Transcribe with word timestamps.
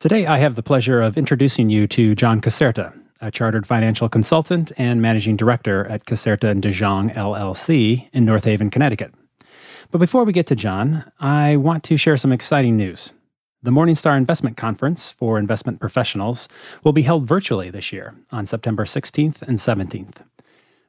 Today, 0.00 0.24
I 0.24 0.38
have 0.38 0.54
the 0.54 0.62
pleasure 0.62 1.02
of 1.02 1.18
introducing 1.18 1.68
you 1.68 1.86
to 1.88 2.14
John 2.14 2.40
Caserta, 2.40 2.98
a 3.20 3.30
chartered 3.30 3.66
financial 3.66 4.08
consultant 4.08 4.72
and 4.78 5.02
managing 5.02 5.36
director 5.36 5.86
at 5.88 6.06
Caserta 6.06 6.48
and 6.48 6.62
DeJong 6.62 7.14
LLC 7.14 8.08
in 8.14 8.24
North 8.24 8.46
Haven, 8.46 8.70
Connecticut. 8.70 9.12
But 9.90 9.98
before 9.98 10.24
we 10.24 10.32
get 10.32 10.46
to 10.46 10.54
John, 10.54 11.04
I 11.20 11.56
want 11.56 11.84
to 11.84 11.98
share 11.98 12.16
some 12.16 12.32
exciting 12.32 12.78
news. 12.78 13.12
The 13.62 13.72
Morningstar 13.72 14.16
Investment 14.16 14.56
Conference 14.56 15.12
for 15.12 15.38
investment 15.38 15.80
professionals 15.80 16.48
will 16.82 16.94
be 16.94 17.02
held 17.02 17.28
virtually 17.28 17.68
this 17.68 17.92
year 17.92 18.14
on 18.32 18.46
September 18.46 18.86
16th 18.86 19.42
and 19.42 19.58
17th. 19.58 20.24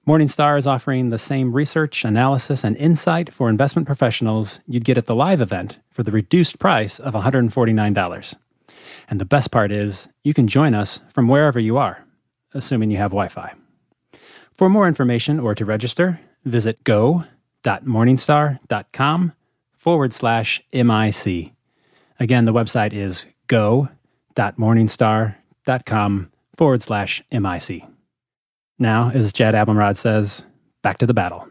Morningstar 0.08 0.58
is 0.58 0.66
offering 0.66 1.10
the 1.10 1.20
same 1.20 1.52
research, 1.52 2.06
analysis, 2.06 2.64
and 2.64 2.78
insight 2.78 3.34
for 3.34 3.50
investment 3.50 3.88
professionals 3.88 4.62
you'd 4.68 4.86
get 4.86 4.98
at 4.98 5.08
the 5.08 5.16
live 5.16 5.42
event 5.42 5.80
for 5.90 6.02
the 6.02 6.12
reduced 6.12 6.60
price 6.60 6.98
of 6.98 7.14
$149. 7.14 8.36
And 9.10 9.20
the 9.20 9.26
best 9.26 9.52
part 9.52 9.70
is, 9.72 10.08
you 10.24 10.34
can 10.34 10.48
join 10.48 10.74
us 10.74 11.02
from 11.14 11.28
wherever 11.28 11.60
you 11.60 11.78
are, 11.78 12.04
assuming 12.54 12.90
you 12.92 12.98
have 12.98 13.12
Wi 13.12 13.28
Fi. 13.28 13.54
For 14.54 14.70
more 14.70 14.88
information 14.88 15.40
or 15.40 15.56
to 15.56 15.66
register, 15.66 16.22
visit 16.46 16.84
go.morningstar.com 16.84 19.34
forward 19.78 20.14
slash 20.14 20.62
MIC. 20.74 21.52
Again, 22.20 22.46
the 22.46 22.54
website 22.54 22.94
is 22.94 23.26
go.morningstar.com 23.48 26.32
forward 26.56 26.84
slash 26.84 27.24
MIC. 27.32 27.84
Now, 28.78 29.10
as 29.12 29.34
Jad 29.34 29.56
Abumrad 29.56 29.98
says, 29.98 30.44
back 30.84 31.00
to 31.00 31.08
the 31.08 31.14
battle. 31.14 31.51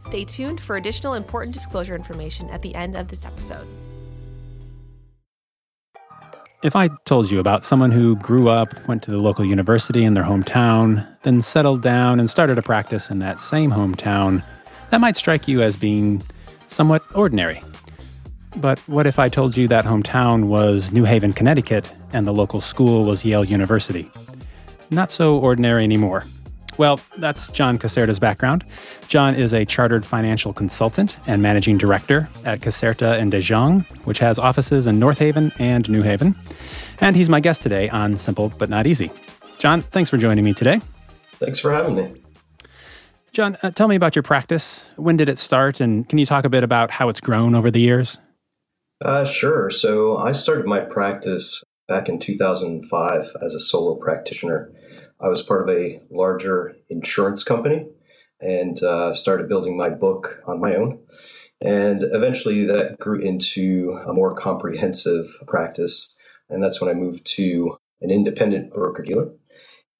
Stay 0.00 0.24
tuned 0.24 0.60
for 0.60 0.76
additional 0.76 1.14
important 1.14 1.54
disclosure 1.54 1.94
information 1.94 2.48
at 2.50 2.62
the 2.62 2.74
end 2.74 2.96
of 2.96 3.08
this 3.08 3.24
episode. 3.24 3.66
If 6.62 6.76
I 6.76 6.88
told 7.06 7.30
you 7.30 7.38
about 7.38 7.64
someone 7.64 7.90
who 7.90 8.16
grew 8.16 8.50
up, 8.50 8.86
went 8.86 9.02
to 9.04 9.10
the 9.10 9.16
local 9.18 9.46
university 9.46 10.04
in 10.04 10.12
their 10.12 10.24
hometown, 10.24 11.06
then 11.22 11.40
settled 11.40 11.80
down 11.80 12.20
and 12.20 12.28
started 12.28 12.58
a 12.58 12.62
practice 12.62 13.10
in 13.10 13.18
that 13.20 13.40
same 13.40 13.70
hometown, 13.70 14.44
that 14.90 15.00
might 15.00 15.16
strike 15.16 15.48
you 15.48 15.62
as 15.62 15.76
being 15.76 16.22
somewhat 16.68 17.02
ordinary. 17.14 17.62
But 18.56 18.78
what 18.80 19.06
if 19.06 19.18
I 19.18 19.28
told 19.28 19.56
you 19.56 19.68
that 19.68 19.84
hometown 19.84 20.48
was 20.48 20.92
New 20.92 21.04
Haven, 21.04 21.32
Connecticut, 21.32 21.90
and 22.12 22.26
the 22.26 22.32
local 22.32 22.60
school 22.60 23.04
was 23.04 23.24
Yale 23.24 23.44
University? 23.44 24.10
Not 24.90 25.10
so 25.10 25.38
ordinary 25.38 25.84
anymore. 25.84 26.24
Well, 26.80 26.98
that's 27.18 27.52
John 27.52 27.78
Caserta's 27.78 28.18
background. 28.18 28.64
John 29.06 29.34
is 29.34 29.52
a 29.52 29.66
chartered 29.66 30.02
financial 30.02 30.54
consultant 30.54 31.14
and 31.26 31.42
managing 31.42 31.76
director 31.76 32.26
at 32.46 32.60
Caserta 32.60 33.18
and 33.18 33.30
DeJong, 33.30 33.84
which 34.06 34.18
has 34.20 34.38
offices 34.38 34.86
in 34.86 34.98
North 34.98 35.18
Haven 35.18 35.52
and 35.58 35.86
New 35.90 36.00
Haven. 36.00 36.34
And 37.02 37.16
he's 37.16 37.28
my 37.28 37.38
guest 37.38 37.60
today 37.62 37.90
on 37.90 38.16
Simple 38.16 38.48
But 38.56 38.70
Not 38.70 38.86
Easy. 38.86 39.10
John, 39.58 39.82
thanks 39.82 40.08
for 40.08 40.16
joining 40.16 40.42
me 40.42 40.54
today. 40.54 40.80
Thanks 41.32 41.58
for 41.58 41.70
having 41.70 41.96
me. 41.96 42.14
John, 43.34 43.58
uh, 43.62 43.72
tell 43.72 43.86
me 43.86 43.96
about 43.96 44.16
your 44.16 44.22
practice. 44.22 44.90
When 44.96 45.18
did 45.18 45.28
it 45.28 45.38
start? 45.38 45.80
And 45.80 46.08
can 46.08 46.18
you 46.18 46.24
talk 46.24 46.46
a 46.46 46.48
bit 46.48 46.64
about 46.64 46.90
how 46.90 47.10
it's 47.10 47.20
grown 47.20 47.54
over 47.54 47.70
the 47.70 47.80
years? 47.80 48.16
Uh, 49.04 49.26
sure. 49.26 49.68
So 49.68 50.16
I 50.16 50.32
started 50.32 50.64
my 50.64 50.80
practice 50.80 51.62
back 51.88 52.08
in 52.08 52.18
2005 52.18 53.36
as 53.42 53.52
a 53.52 53.60
solo 53.60 53.96
practitioner. 53.96 54.72
I 55.22 55.28
was 55.28 55.42
part 55.42 55.68
of 55.68 55.74
a 55.74 56.00
larger 56.10 56.76
insurance 56.88 57.44
company 57.44 57.86
and 58.40 58.82
uh, 58.82 59.12
started 59.12 59.48
building 59.48 59.76
my 59.76 59.90
book 59.90 60.42
on 60.46 60.60
my 60.60 60.74
own. 60.74 60.98
And 61.60 62.02
eventually 62.02 62.64
that 62.64 62.98
grew 62.98 63.20
into 63.20 64.00
a 64.06 64.14
more 64.14 64.34
comprehensive 64.34 65.26
practice. 65.46 66.16
And 66.48 66.64
that's 66.64 66.80
when 66.80 66.88
I 66.90 66.94
moved 66.94 67.26
to 67.36 67.76
an 68.00 68.10
independent 68.10 68.72
broker 68.72 69.02
dealer. 69.02 69.30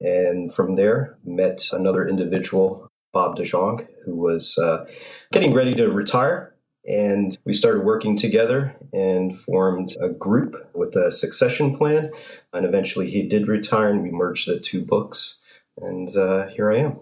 And 0.00 0.52
from 0.52 0.76
there, 0.76 1.18
met 1.24 1.66
another 1.72 2.08
individual, 2.08 2.88
Bob 3.12 3.36
DeJong, 3.36 3.86
who 4.06 4.16
was 4.16 4.56
uh, 4.56 4.86
getting 5.32 5.52
ready 5.52 5.74
to 5.74 5.88
retire. 5.88 6.49
And 6.90 7.38
we 7.44 7.52
started 7.52 7.84
working 7.84 8.16
together 8.16 8.74
and 8.92 9.38
formed 9.38 9.90
a 10.00 10.08
group 10.08 10.56
with 10.74 10.96
a 10.96 11.12
succession 11.12 11.76
plan. 11.76 12.10
And 12.52 12.66
eventually 12.66 13.08
he 13.08 13.22
did 13.22 13.46
retire, 13.46 13.90
and 13.90 14.02
we 14.02 14.10
merged 14.10 14.48
the 14.48 14.58
two 14.58 14.82
books. 14.84 15.40
And 15.80 16.14
uh, 16.16 16.48
here 16.48 16.72
I 16.72 16.78
am. 16.78 17.00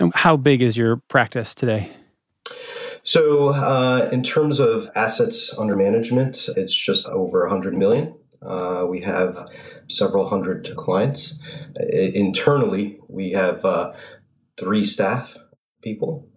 And 0.00 0.12
how 0.16 0.36
big 0.36 0.62
is 0.62 0.76
your 0.76 0.96
practice 0.96 1.54
today? 1.54 1.92
So, 3.04 3.50
uh, 3.50 4.08
in 4.12 4.22
terms 4.22 4.58
of 4.58 4.90
assets 4.94 5.56
under 5.56 5.76
management, 5.76 6.48
it's 6.56 6.74
just 6.74 7.06
over 7.08 7.42
100 7.42 7.76
million. 7.76 8.14
Uh, 8.40 8.84
we 8.88 9.00
have 9.02 9.48
several 9.88 10.28
hundred 10.28 10.74
clients. 10.76 11.38
Internally, 11.92 12.98
we 13.08 13.30
have 13.32 13.64
uh, 13.64 13.92
three 14.56 14.84
staff 14.84 15.36
people 15.82 16.28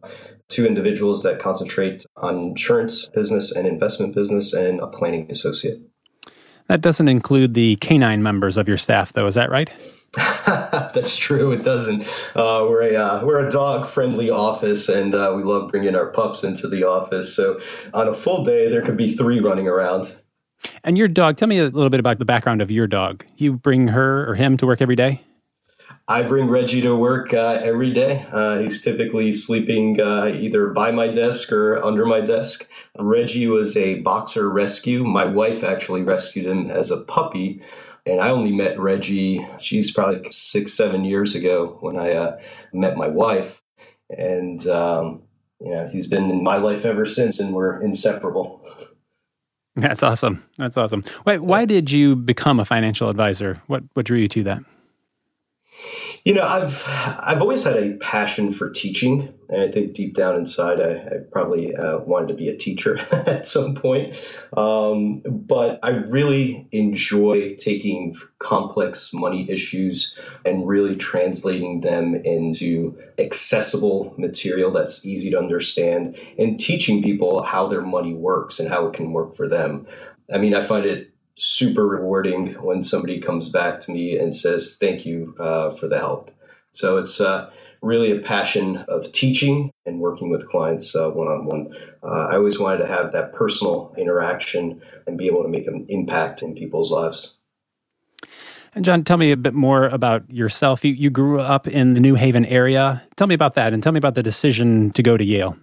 two 0.50 0.66
individuals 0.66 1.24
that 1.24 1.40
concentrate 1.40 2.06
on 2.18 2.38
insurance 2.40 3.10
business 3.10 3.52
and 3.52 3.68
investment 3.68 4.16
business, 4.16 4.54
and 4.54 4.80
a 4.80 4.88
planning 4.88 5.30
associate. 5.30 5.82
That 6.68 6.82
doesn't 6.82 7.08
include 7.08 7.54
the 7.54 7.76
canine 7.78 8.24
members 8.24 8.58
of 8.58 8.68
your 8.68 8.78
staff, 8.78 9.14
though. 9.14 9.28
Is 9.28 9.36
that 9.36 9.50
right? 9.52 9.74
That's 10.46 11.18
true. 11.18 11.52
It 11.52 11.64
doesn't. 11.64 12.04
Uh, 12.36 12.66
we're 12.70 12.94
a 12.94 12.96
uh, 12.96 13.26
we're 13.26 13.46
a 13.46 13.52
dog 13.52 13.86
friendly 13.86 14.30
office, 14.30 14.88
and 14.88 15.14
uh, 15.14 15.34
we 15.36 15.44
love 15.44 15.70
bringing 15.70 15.96
our 15.96 16.08
pups 16.08 16.44
into 16.44 16.68
the 16.68 16.84
office. 16.86 17.36
So 17.36 17.60
on 17.94 18.08
a 18.08 18.14
full 18.14 18.44
day, 18.44 18.70
there 18.70 18.82
could 18.82 18.98
be 18.98 19.10
three 19.10 19.40
running 19.40 19.68
around. 19.68 20.16
And 20.84 20.98
your 20.98 21.08
dog. 21.08 21.38
Tell 21.38 21.48
me 21.48 21.60
a 21.60 21.66
little 21.66 21.90
bit 21.90 22.00
about 22.00 22.20
the 22.20 22.26
background 22.26 22.62
of 22.62 22.72
your 22.72 22.88
dog. 22.88 23.26
You 23.38 23.54
bring 23.54 23.90
her 23.90 24.28
or 24.30 24.36
him 24.36 24.58
to 24.58 24.66
work 24.66 24.82
every 24.82 24.96
day. 24.96 25.22
I 26.08 26.22
bring 26.22 26.48
Reggie 26.48 26.82
to 26.82 26.96
work 26.96 27.34
uh, 27.34 27.60
every 27.64 27.92
day. 27.92 28.28
Uh, 28.32 28.60
he's 28.60 28.82
typically 28.82 29.32
sleeping 29.32 30.00
uh, 30.00 30.28
either 30.28 30.68
by 30.68 30.92
my 30.92 31.08
desk 31.08 31.52
or 31.52 31.84
under 31.84 32.06
my 32.06 32.22
desk. 32.22 32.70
Reggie 33.00 33.48
was 33.48 33.76
a 33.76 34.02
boxer 34.02 34.48
rescue. 34.50 35.04
My 35.04 35.26
wife 35.26 35.64
actually 35.64 36.04
rescued 36.04 36.46
him 36.46 36.70
as 36.70 36.92
a 36.92 37.02
puppy. 37.02 37.62
And 38.06 38.22
I 38.22 38.30
only 38.30 38.52
met 38.52 38.80
Reggie, 38.80 39.48
she's 39.60 39.90
probably 39.90 40.30
six, 40.30 40.74
seven 40.74 41.06
years 41.06 41.34
ago 41.34 41.80
when 41.82 41.98
I 41.98 42.12
uh, 42.12 42.40
met 42.72 42.98
my 42.98 43.08
wife. 43.08 43.64
And, 44.16 44.66
um, 44.68 45.24
you 45.60 45.74
know, 45.74 45.88
he's 45.88 46.06
been 46.06 46.30
in 46.30 46.44
my 46.44 46.58
life 46.58 46.86
ever 46.86 47.08
since, 47.08 47.40
and 47.40 47.52
we're 47.52 47.82
inseparable. 47.82 48.62
That's 49.76 50.04
awesome. 50.04 50.46
That's 50.60 50.78
awesome. 50.78 51.04
Wait, 51.26 51.40
why 51.40 51.66
did 51.66 51.90
you 51.90 52.16
become 52.16 52.60
a 52.60 52.66
financial 52.66 53.10
advisor? 53.10 53.60
What, 53.66 53.84
what 53.94 54.06
drew 54.06 54.20
you 54.20 54.28
to 54.28 54.44
that? 54.44 54.64
You 56.26 56.34
know, 56.34 56.42
I've 56.42 56.84
I've 56.88 57.40
always 57.40 57.64
had 57.64 57.78
a 57.78 57.94
passion 57.98 58.52
for 58.52 58.72
teaching, 58.72 59.32
and 59.48 59.62
I 59.62 59.70
think 59.70 59.94
deep 59.94 60.16
down 60.16 60.36
inside, 60.36 60.82
I, 60.82 60.94
I 60.94 61.18
probably 61.32 61.76
uh, 61.76 62.00
wanted 62.00 62.30
to 62.30 62.34
be 62.34 62.50
a 62.50 62.58
teacher 62.58 62.98
at 63.12 63.48
some 63.48 63.76
point. 63.76 64.16
Um, 64.58 65.22
but 65.28 65.78
I 65.84 65.90
really 65.90 66.68
enjoy 66.72 67.56
taking 67.58 68.16
complex 68.40 69.14
money 69.14 69.48
issues 69.48 70.18
and 70.44 70.68
really 70.68 70.96
translating 70.96 71.82
them 71.82 72.16
into 72.16 72.98
accessible 73.20 74.16
material 74.18 74.72
that's 74.72 75.06
easy 75.06 75.30
to 75.30 75.38
understand, 75.38 76.20
and 76.40 76.60
teaching 76.60 77.04
people 77.04 77.44
how 77.44 77.68
their 77.68 77.84
money 77.84 78.16
works 78.16 78.60
and 78.60 78.68
how 78.68 78.88
it 78.88 78.96
can 78.96 79.14
work 79.14 79.36
for 79.36 79.48
them. 79.48 79.86
I 80.34 80.40
mean, 80.40 80.56
I 80.56 80.64
find 80.64 80.88
it 80.88 81.12
super 81.38 81.88
rewarding 81.88 82.54
when 82.64 82.84
somebody 82.84 83.20
comes 83.20 83.50
back 83.50 83.80
to 83.82 83.92
me 83.92 84.18
and 84.18 84.36
says, 84.36 84.78
Thank 84.80 85.06
you 85.06 85.36
uh, 85.40 85.72
for 85.72 85.88
the 85.88 86.00
help. 86.00 86.32
So 86.72 86.98
it's 86.98 87.22
uh, 87.22 87.52
really 87.82 88.12
a 88.12 88.20
passion 88.20 88.78
of 88.88 89.12
teaching 89.12 89.72
and 89.86 90.00
working 90.00 90.30
with 90.30 90.50
clients 90.50 90.96
one 90.96 91.28
on 91.28 91.46
one. 91.46 91.74
I 92.04 92.36
always 92.36 92.60
wanted 92.60 92.80
to 92.80 92.88
have 92.88 93.12
that 93.14 93.34
personal 93.34 93.94
interaction 93.98 94.82
and 95.08 95.18
be 95.18 95.28
able 95.28 95.44
to 95.44 95.50
make 95.50 95.68
an 95.68 95.86
impact 95.90 96.42
in 96.42 96.54
people's 96.56 96.92
lives. 96.92 97.38
And 98.76 98.84
John, 98.84 99.06
tell 99.06 99.16
me 99.16 99.32
a 99.32 99.38
bit 99.38 99.54
more 99.54 99.86
about 99.86 100.30
yourself. 100.30 100.84
You, 100.84 100.92
you 100.92 101.10
grew 101.10 101.40
up 101.40 101.66
in 101.66 101.94
the 101.94 102.02
New 102.02 102.16
Haven 102.16 102.44
area. 102.44 103.02
Tell 103.16 103.26
me 103.26 103.34
about 103.34 103.54
that 103.56 103.72
and 103.72 103.82
tell 103.82 103.94
me 103.94 103.98
about 103.98 104.16
the 104.16 104.24
decision 104.24 104.92
to 104.92 105.02
go 105.02 105.16
to 105.16 105.24
Yale. 105.24 105.58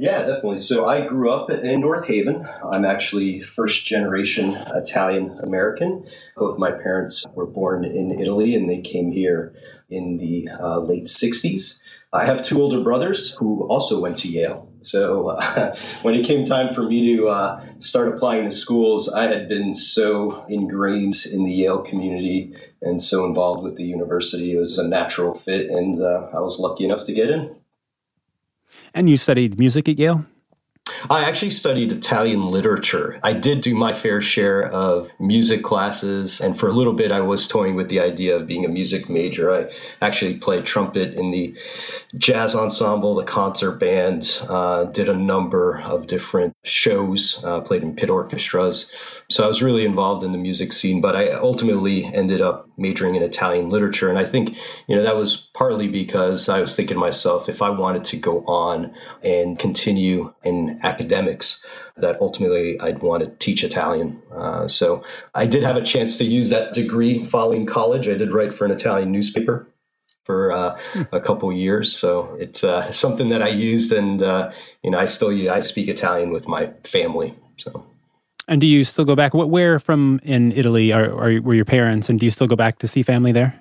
Yeah, 0.00 0.20
definitely. 0.20 0.60
So 0.60 0.86
I 0.86 1.06
grew 1.06 1.30
up 1.30 1.50
in 1.50 1.82
North 1.82 2.06
Haven. 2.06 2.48
I'm 2.72 2.86
actually 2.86 3.42
first 3.42 3.84
generation 3.84 4.54
Italian 4.54 5.38
American. 5.42 6.06
Both 6.38 6.58
my 6.58 6.70
parents 6.70 7.26
were 7.34 7.44
born 7.44 7.84
in 7.84 8.18
Italy 8.18 8.54
and 8.54 8.66
they 8.66 8.80
came 8.80 9.12
here 9.12 9.54
in 9.90 10.16
the 10.16 10.48
uh, 10.58 10.78
late 10.78 11.04
60s. 11.04 11.80
I 12.14 12.24
have 12.24 12.42
two 12.42 12.62
older 12.62 12.82
brothers 12.82 13.34
who 13.34 13.64
also 13.64 14.00
went 14.00 14.16
to 14.18 14.28
Yale. 14.28 14.72
So 14.80 15.28
uh, 15.28 15.76
when 16.02 16.14
it 16.14 16.24
came 16.24 16.46
time 16.46 16.72
for 16.72 16.84
me 16.84 17.14
to 17.18 17.28
uh, 17.28 17.62
start 17.80 18.08
applying 18.08 18.48
to 18.48 18.50
schools, 18.50 19.06
I 19.12 19.24
had 19.24 19.50
been 19.50 19.74
so 19.74 20.46
ingrained 20.48 21.26
in 21.30 21.44
the 21.44 21.52
Yale 21.52 21.82
community 21.82 22.54
and 22.80 23.02
so 23.02 23.26
involved 23.26 23.64
with 23.64 23.76
the 23.76 23.84
university. 23.84 24.54
It 24.54 24.58
was 24.58 24.78
a 24.78 24.88
natural 24.88 25.34
fit, 25.34 25.68
and 25.68 26.00
uh, 26.00 26.28
I 26.32 26.40
was 26.40 26.58
lucky 26.58 26.86
enough 26.86 27.04
to 27.04 27.12
get 27.12 27.28
in. 27.28 27.59
And 28.94 29.08
you 29.08 29.16
studied 29.16 29.58
music 29.58 29.88
at 29.88 29.98
Yale? 29.98 30.26
I 31.08 31.24
actually 31.24 31.50
studied 31.50 31.92
Italian 31.92 32.50
literature. 32.50 33.18
I 33.22 33.32
did 33.32 33.62
do 33.62 33.74
my 33.74 33.92
fair 33.92 34.20
share 34.20 34.66
of 34.66 35.08
music 35.18 35.62
classes, 35.62 36.40
and 36.40 36.58
for 36.58 36.68
a 36.68 36.72
little 36.72 36.92
bit, 36.92 37.12
I 37.12 37.20
was 37.20 37.48
toying 37.48 37.74
with 37.74 37.88
the 37.88 38.00
idea 38.00 38.36
of 38.36 38.46
being 38.46 38.64
a 38.64 38.68
music 38.68 39.08
major. 39.08 39.52
I 39.52 39.70
actually 40.02 40.36
played 40.36 40.66
trumpet 40.66 41.14
in 41.14 41.30
the 41.30 41.56
jazz 42.16 42.54
ensemble, 42.54 43.14
the 43.14 43.24
concert 43.24 43.78
band, 43.78 44.42
uh, 44.48 44.84
did 44.84 45.08
a 45.08 45.16
number 45.16 45.80
of 45.80 46.06
different 46.06 46.54
shows, 46.64 47.42
uh, 47.44 47.60
played 47.60 47.82
in 47.82 47.94
pit 47.94 48.10
orchestras. 48.10 48.90
So 49.30 49.44
I 49.44 49.46
was 49.46 49.62
really 49.62 49.84
involved 49.84 50.24
in 50.24 50.32
the 50.32 50.38
music 50.38 50.72
scene, 50.72 51.00
but 51.00 51.16
I 51.16 51.30
ultimately 51.30 52.04
ended 52.04 52.40
up 52.40 52.68
majoring 52.80 53.14
in 53.14 53.22
Italian 53.22 53.68
literature. 53.68 54.08
And 54.08 54.18
I 54.18 54.24
think, 54.24 54.56
you 54.88 54.96
know, 54.96 55.02
that 55.02 55.16
was 55.16 55.36
partly 55.54 55.86
because 55.86 56.48
I 56.48 56.60
was 56.60 56.74
thinking 56.74 56.96
to 56.96 57.00
myself, 57.00 57.48
if 57.48 57.62
I 57.62 57.70
wanted 57.70 58.04
to 58.04 58.16
go 58.16 58.44
on 58.46 58.94
and 59.22 59.58
continue 59.58 60.32
in 60.42 60.80
academics, 60.82 61.64
that 61.96 62.20
ultimately 62.20 62.80
I'd 62.80 63.02
want 63.02 63.22
to 63.22 63.30
teach 63.44 63.62
Italian. 63.62 64.22
Uh, 64.34 64.66
so 64.66 65.04
I 65.34 65.46
did 65.46 65.62
have 65.62 65.76
a 65.76 65.82
chance 65.82 66.16
to 66.18 66.24
use 66.24 66.48
that 66.50 66.72
degree 66.72 67.26
following 67.26 67.66
college. 67.66 68.08
I 68.08 68.14
did 68.14 68.32
write 68.32 68.54
for 68.54 68.64
an 68.64 68.70
Italian 68.70 69.12
newspaper 69.12 69.68
for 70.24 70.52
uh, 70.52 70.78
a 71.12 71.20
couple 71.20 71.52
years. 71.52 71.94
So 71.94 72.36
it's 72.38 72.62
uh, 72.64 72.92
something 72.92 73.30
that 73.30 73.42
I 73.42 73.48
used, 73.48 73.92
and 73.92 74.22
uh, 74.22 74.52
you 74.82 74.90
know, 74.90 74.98
I 74.98 75.04
still 75.04 75.50
I 75.50 75.60
speak 75.60 75.88
Italian 75.88 76.30
with 76.30 76.48
my 76.48 76.72
family. 76.84 77.34
So. 77.56 77.89
And 78.50 78.60
do 78.60 78.66
you 78.66 78.82
still 78.82 79.04
go 79.04 79.14
back? 79.14 79.32
Where 79.32 79.78
from 79.78 80.20
in 80.24 80.50
Italy 80.50 80.92
are, 80.92 81.04
are 81.04 81.40
were 81.40 81.54
your 81.54 81.64
parents? 81.64 82.08
And 82.08 82.18
do 82.18 82.26
you 82.26 82.32
still 82.32 82.48
go 82.48 82.56
back 82.56 82.78
to 82.80 82.88
see 82.88 83.04
family 83.04 83.30
there? 83.30 83.59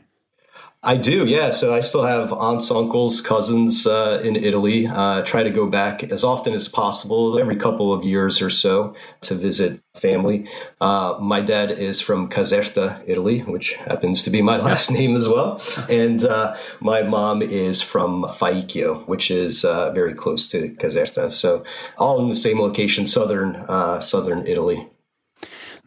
I 0.81 0.95
do, 0.95 1.27
yeah. 1.27 1.49
So 1.49 1.73
I 1.73 1.81
still 1.81 2.03
have 2.03 2.31
aunts, 2.31 2.71
uncles, 2.71 3.19
cousins 3.19 3.85
uh, 3.85 4.21
in 4.23 4.37
Italy. 4.37 4.87
Uh, 4.87 5.23
try 5.23 5.43
to 5.43 5.49
go 5.49 5.67
back 5.67 6.03
as 6.03 6.23
often 6.23 6.53
as 6.53 6.69
possible, 6.69 7.37
every 7.37 7.57
couple 7.57 7.91
of 7.91 8.05
years 8.05 8.41
or 8.41 8.49
so, 8.49 8.95
to 9.21 9.35
visit 9.35 9.81
family. 9.95 10.47
Uh, 10.79 11.17
my 11.19 11.41
dad 11.41 11.69
is 11.69 11.99
from 11.99 12.29
Caserta, 12.29 13.03
Italy, 13.05 13.39
which 13.39 13.73
happens 13.73 14.23
to 14.23 14.29
be 14.29 14.41
my 14.41 14.55
last 14.69 14.89
name 14.89 15.17
as 15.17 15.27
well. 15.27 15.61
And 15.89 16.23
uh, 16.23 16.55
my 16.79 17.01
mom 17.01 17.41
is 17.41 17.81
from 17.81 18.23
Faicchio, 18.23 19.05
which 19.05 19.29
is 19.29 19.65
uh, 19.65 19.91
very 19.91 20.13
close 20.13 20.47
to 20.47 20.69
Caserta. 20.75 21.29
So 21.33 21.65
all 21.97 22.21
in 22.21 22.29
the 22.29 22.35
same 22.35 22.57
location, 22.57 23.05
southern 23.05 23.57
uh, 23.67 23.99
southern 23.99 24.47
Italy. 24.47 24.87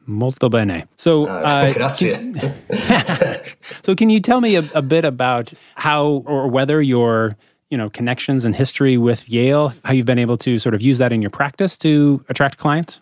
Molto 0.07 0.49
bene. 0.49 0.87
So, 0.97 1.27
uh, 1.27 1.73
can, 1.95 2.35
so 3.85 3.95
can 3.95 4.11
you 4.11 4.21
tell 4.21 4.41
me 4.41 4.57
a, 4.57 4.65
a, 4.75 4.83
bit 4.83 5.05
about 5.05 5.53
how 5.77 6.25
or 6.27 6.49
whether 6.49 6.83
your 6.83 7.37
you 7.71 7.79
know 7.79 7.89
connections 7.89 8.45
and 8.45 8.55
history 8.55 8.97
with 8.97 9.29
Yale, 9.29 9.73
how 9.85 9.93
you've 9.93 10.07
been 10.07 10.19
able 10.19 10.37
to 10.39 10.59
sort 10.59 10.75
of 10.75 10.83
use 10.83 10.99
that 10.99 11.13
in 11.13 11.23
your 11.23 11.31
practice 11.31 11.77
to 11.79 12.25
attract 12.29 12.59
clients? 12.59 13.01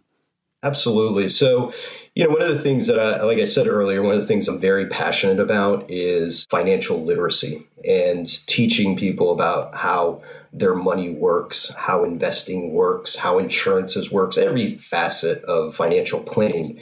Absolutely. 0.62 1.30
So, 1.30 1.72
you 2.14 2.24
know, 2.24 2.30
one 2.30 2.42
of 2.42 2.48
the 2.48 2.62
things 2.62 2.86
that 2.86 3.00
I, 3.00 3.22
like 3.22 3.38
I 3.38 3.44
said 3.44 3.66
earlier, 3.66 4.02
one 4.02 4.14
of 4.14 4.20
the 4.20 4.26
things 4.26 4.46
I'm 4.46 4.58
very 4.58 4.86
passionate 4.86 5.40
about 5.40 5.90
is 5.90 6.46
financial 6.50 7.02
literacy 7.02 7.66
and 7.82 8.26
teaching 8.46 8.94
people 8.94 9.32
about 9.32 9.74
how 9.74 10.20
their 10.52 10.74
money 10.74 11.10
works, 11.10 11.72
how 11.76 12.04
investing 12.04 12.72
works, 12.72 13.16
how 13.16 13.38
insurances 13.38 14.10
works, 14.10 14.36
every 14.36 14.76
facet 14.78 15.42
of 15.44 15.74
financial 15.74 16.20
planning. 16.20 16.80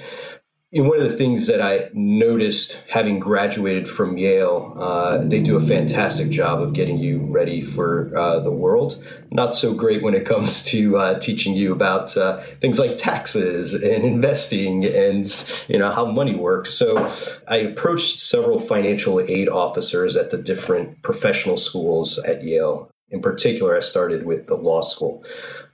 And 0.71 0.87
one 0.87 0.99
of 0.99 1.11
the 1.11 1.17
things 1.17 1.47
that 1.47 1.63
I 1.63 1.89
noticed 1.95 2.83
having 2.91 3.21
graduated 3.21 3.89
from 3.89 4.19
Yale, 4.19 4.75
uh, 4.77 5.17
they 5.17 5.41
do 5.41 5.57
a 5.57 5.61
fantastic 5.61 6.29
job 6.29 6.61
of 6.61 6.75
getting 6.75 6.99
you 6.99 7.21
ready 7.21 7.63
for 7.63 8.15
uh, 8.15 8.41
the 8.41 8.51
world. 8.51 9.03
Not 9.31 9.55
so 9.55 9.73
great 9.73 10.03
when 10.03 10.13
it 10.13 10.27
comes 10.27 10.63
to 10.65 10.99
uh, 10.99 11.19
teaching 11.21 11.55
you 11.55 11.73
about 11.73 12.15
uh, 12.19 12.43
things 12.61 12.79
like 12.79 12.99
taxes 12.99 13.73
and 13.73 14.05
investing 14.05 14.85
and 14.85 15.25
you 15.69 15.79
know 15.79 15.91
how 15.91 16.05
money 16.05 16.35
works. 16.35 16.75
So 16.75 17.11
I 17.49 17.57
approached 17.57 18.19
several 18.19 18.59
financial 18.59 19.21
aid 19.21 19.49
officers 19.49 20.19
at 20.19 20.31
the 20.31 20.39
different 20.39 21.03
professional 21.03 21.57
schools 21.57 22.19
at 22.19 22.45
Yale 22.45 22.91
in 23.11 23.23
particular, 23.23 23.75
I 23.75 23.81
started 23.81 24.27
with 24.27 24.47
the 24.47 24.55
law 24.55 24.83
school 24.83 25.25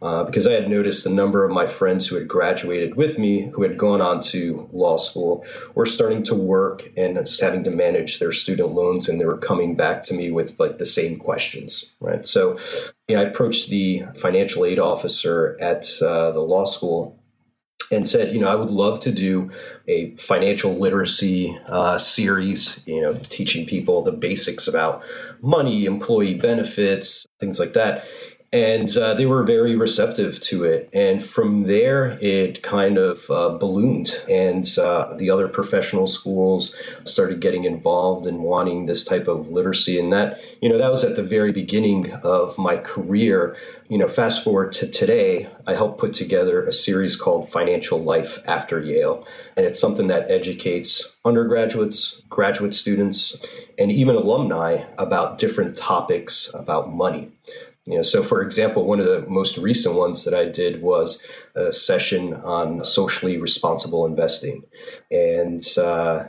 uh, 0.00 0.24
because 0.24 0.46
I 0.46 0.52
had 0.52 0.70
noticed 0.70 1.04
a 1.04 1.10
number 1.10 1.44
of 1.44 1.50
my 1.50 1.66
friends 1.66 2.06
who 2.06 2.14
had 2.14 2.28
graduated 2.28 2.94
with 2.94 3.18
me, 3.18 3.50
who 3.54 3.62
had 3.62 3.76
gone 3.76 4.00
on 4.00 4.20
to 4.22 4.68
law 4.72 4.98
school, 4.98 5.44
were 5.74 5.86
starting 5.86 6.22
to 6.24 6.34
work 6.34 6.88
and 6.96 7.16
just 7.16 7.40
having 7.40 7.64
to 7.64 7.70
manage 7.70 8.20
their 8.20 8.30
student 8.30 8.72
loans, 8.72 9.08
and 9.08 9.20
they 9.20 9.24
were 9.24 9.38
coming 9.38 9.74
back 9.74 10.04
to 10.04 10.14
me 10.14 10.30
with 10.30 10.60
like 10.60 10.78
the 10.78 10.86
same 10.86 11.18
questions, 11.18 11.94
right? 12.00 12.24
So, 12.24 12.56
know, 13.16 13.22
I 13.22 13.24
approached 13.24 13.68
the 13.68 14.04
financial 14.16 14.64
aid 14.64 14.78
officer 14.78 15.56
at 15.60 15.88
uh, 16.00 16.30
the 16.30 16.40
law 16.40 16.64
school 16.64 17.18
and 17.90 18.08
said, 18.08 18.32
you 18.32 18.40
know, 18.40 18.48
I 18.48 18.54
would 18.54 18.70
love 18.70 19.00
to 19.00 19.12
do 19.12 19.50
a 19.86 20.14
financial 20.16 20.74
literacy 20.74 21.58
uh, 21.66 21.98
series, 21.98 22.82
you 22.86 23.00
know, 23.00 23.14
teaching 23.14 23.66
people 23.66 24.02
the 24.02 24.12
basics 24.12 24.66
about 24.66 25.02
money, 25.42 25.84
employee 25.84 26.34
benefits, 26.34 27.26
things 27.38 27.60
like 27.60 27.74
that 27.74 28.06
and 28.54 28.96
uh, 28.96 29.14
they 29.14 29.26
were 29.26 29.42
very 29.42 29.74
receptive 29.74 30.40
to 30.40 30.62
it. 30.62 30.88
And 30.92 31.20
from 31.22 31.64
there, 31.64 32.16
it 32.20 32.62
kind 32.62 32.98
of 32.98 33.28
uh, 33.28 33.58
ballooned, 33.58 34.22
and 34.30 34.64
uh, 34.78 35.16
the 35.16 35.28
other 35.28 35.48
professional 35.48 36.06
schools 36.06 36.76
started 37.02 37.40
getting 37.40 37.64
involved 37.64 38.26
and 38.28 38.38
wanting 38.38 38.86
this 38.86 39.04
type 39.04 39.26
of 39.26 39.48
literacy. 39.48 39.98
And 39.98 40.12
that, 40.12 40.40
you 40.62 40.68
know, 40.68 40.78
that 40.78 40.92
was 40.92 41.02
at 41.02 41.16
the 41.16 41.22
very 41.24 41.50
beginning 41.50 42.12
of 42.22 42.56
my 42.56 42.76
career. 42.76 43.56
You 43.88 43.98
know, 43.98 44.06
fast 44.06 44.44
forward 44.44 44.70
to 44.72 44.88
today, 44.88 45.48
I 45.66 45.74
helped 45.74 45.98
put 45.98 46.12
together 46.12 46.64
a 46.64 46.72
series 46.72 47.16
called 47.16 47.50
Financial 47.50 47.98
Life 47.98 48.38
After 48.46 48.80
Yale, 48.80 49.26
and 49.56 49.66
it's 49.66 49.80
something 49.80 50.06
that 50.06 50.30
educates 50.30 51.16
undergraduates, 51.24 52.22
graduate 52.30 52.76
students, 52.76 53.36
and 53.80 53.90
even 53.90 54.14
alumni 54.14 54.84
about 54.96 55.38
different 55.38 55.76
topics 55.76 56.52
about 56.54 56.94
money. 56.94 57.32
You 57.86 57.96
know, 57.96 58.02
so 58.02 58.22
for 58.22 58.40
example, 58.40 58.86
one 58.86 58.98
of 58.98 59.06
the 59.06 59.26
most 59.28 59.58
recent 59.58 59.94
ones 59.94 60.24
that 60.24 60.32
I 60.32 60.48
did 60.48 60.82
was 60.82 61.22
a 61.54 61.70
session 61.70 62.34
on 62.34 62.82
socially 62.82 63.36
responsible 63.36 64.06
investing, 64.06 64.64
and 65.10 65.62
uh, 65.76 66.24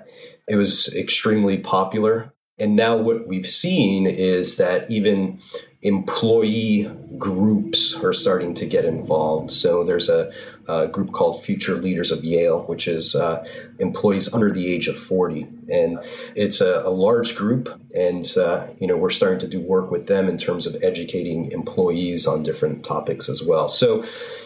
it 0.49 0.57
was 0.57 0.93
extremely 0.93 1.57
popular. 1.57 2.33
And 2.59 2.75
now 2.75 2.97
what 2.97 3.27
we've 3.27 3.47
seen 3.47 4.05
is 4.05 4.57
that 4.57 4.89
even 4.89 5.39
employee 5.81 6.91
groups 7.17 7.95
are 8.03 8.13
starting 8.13 8.53
to 8.55 8.65
get 8.65 8.85
involved. 8.85 9.51
So 9.51 9.83
there's 9.83 10.09
a, 10.09 10.31
a 10.67 10.87
group 10.87 11.11
called 11.11 11.43
Future 11.43 11.75
Leaders 11.75 12.11
of 12.11 12.23
Yale, 12.23 12.63
which 12.63 12.87
is 12.87 13.15
uh, 13.15 13.45
employees 13.79 14.33
under 14.33 14.51
the 14.51 14.71
age 14.71 14.87
of 14.87 14.95
40, 14.95 15.47
and 15.69 15.99
it's 16.35 16.61
a, 16.61 16.81
a 16.85 16.89
large 16.89 17.35
group. 17.35 17.69
And 17.95 18.25
uh, 18.37 18.67
you 18.79 18.87
know 18.87 18.97
we're 18.97 19.09
starting 19.09 19.39
to 19.39 19.47
do 19.47 19.61
work 19.61 19.91
with 19.91 20.07
them 20.07 20.27
in 20.27 20.37
terms 20.37 20.67
of 20.67 20.75
educating 20.83 21.51
employees 21.51 22.27
on 22.27 22.43
different 22.43 22.83
topics 22.83 23.29
as 23.29 23.41
well. 23.41 23.69
So 23.69 24.03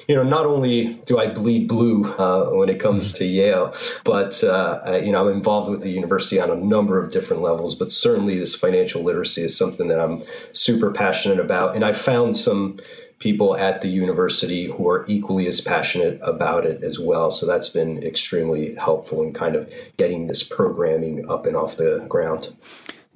you 0.10 0.16
know, 0.16 0.24
not 0.24 0.48
only 0.48 0.96
do 1.06 1.20
I 1.20 1.32
bleed 1.32 1.68
blue 1.68 2.12
uh, 2.16 2.50
when 2.50 2.68
it 2.68 2.80
comes 2.80 3.14
to 3.14 3.26
Yale, 3.26 3.76
but 4.04 4.44
uh, 4.44 5.00
you 5.04 5.12
know, 5.12 5.30
I'm 5.30 5.36
involved 5.36 5.70
with 5.70 5.82
the 5.82 5.92
university 5.92 6.40
on 6.40 6.50
a 6.50 6.56
number 6.56 7.02
of 7.02 7.12
different 7.12 7.44
levels. 7.44 7.76
But 7.76 7.92
certainly, 7.92 8.38
this 8.40 8.56
financial 8.56 9.04
literacy 9.04 9.44
is 9.44 9.56
something 9.56 9.88
that 9.88 10.00
I'm 10.00 10.24
super 10.52 10.90
passionate 10.90 11.40
about, 11.40 11.76
and 11.76 11.86
I 11.86 11.94
found 11.94 12.36
some 12.36 12.80
people 13.20 13.56
at 13.58 13.82
the 13.82 13.90
university 13.90 14.66
who 14.66 14.90
are 14.90 15.06
equally 15.08 15.46
as 15.48 15.62
passionate 15.62 16.20
about 16.24 16.66
it 16.66 16.84
as 16.84 17.00
well. 17.00 17.32
So 17.32 17.46
that's 17.46 17.70
been 17.70 18.02
extremely 18.04 18.76
helpful 18.76 19.22
in 19.22 19.34
kind 19.34 19.56
of 19.56 19.72
getting 19.98 20.28
this 20.28 20.42
programming 20.42 21.30
up 21.30 21.46
and 21.46 21.56
off 21.56 21.76
the 21.76 22.06
ground. 22.08 22.54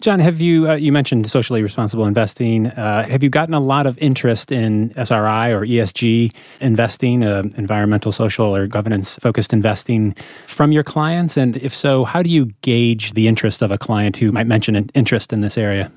John, 0.03 0.19
have 0.19 0.41
you 0.41 0.69
uh, 0.69 0.73
you 0.73 0.91
mentioned 0.91 1.31
socially 1.31 1.63
responsible 1.63 2.05
investing? 2.05 2.67
Uh, 2.67 3.07
have 3.07 3.23
you 3.23 3.29
gotten 3.29 3.53
a 3.53 3.59
lot 3.61 3.87
of 3.87 3.97
interest 3.99 4.51
in 4.51 4.91
SRI 4.97 5.49
or 5.51 5.65
ESG 5.65 6.33
investing, 6.59 7.23
uh, 7.23 7.43
environmental, 7.55 8.11
social, 8.11 8.53
or 8.53 8.67
governance 8.67 9.15
focused 9.15 9.53
investing 9.53 10.13
from 10.47 10.73
your 10.73 10.83
clients? 10.83 11.37
And 11.37 11.55
if 11.55 11.73
so, 11.73 12.03
how 12.03 12.21
do 12.21 12.29
you 12.29 12.47
gauge 12.63 13.13
the 13.13 13.29
interest 13.29 13.61
of 13.61 13.71
a 13.71 13.77
client 13.77 14.17
who 14.17 14.33
might 14.33 14.47
mention 14.47 14.75
an 14.75 14.89
interest 14.93 15.31
in 15.31 15.39
this 15.39 15.57
area? 15.57 15.89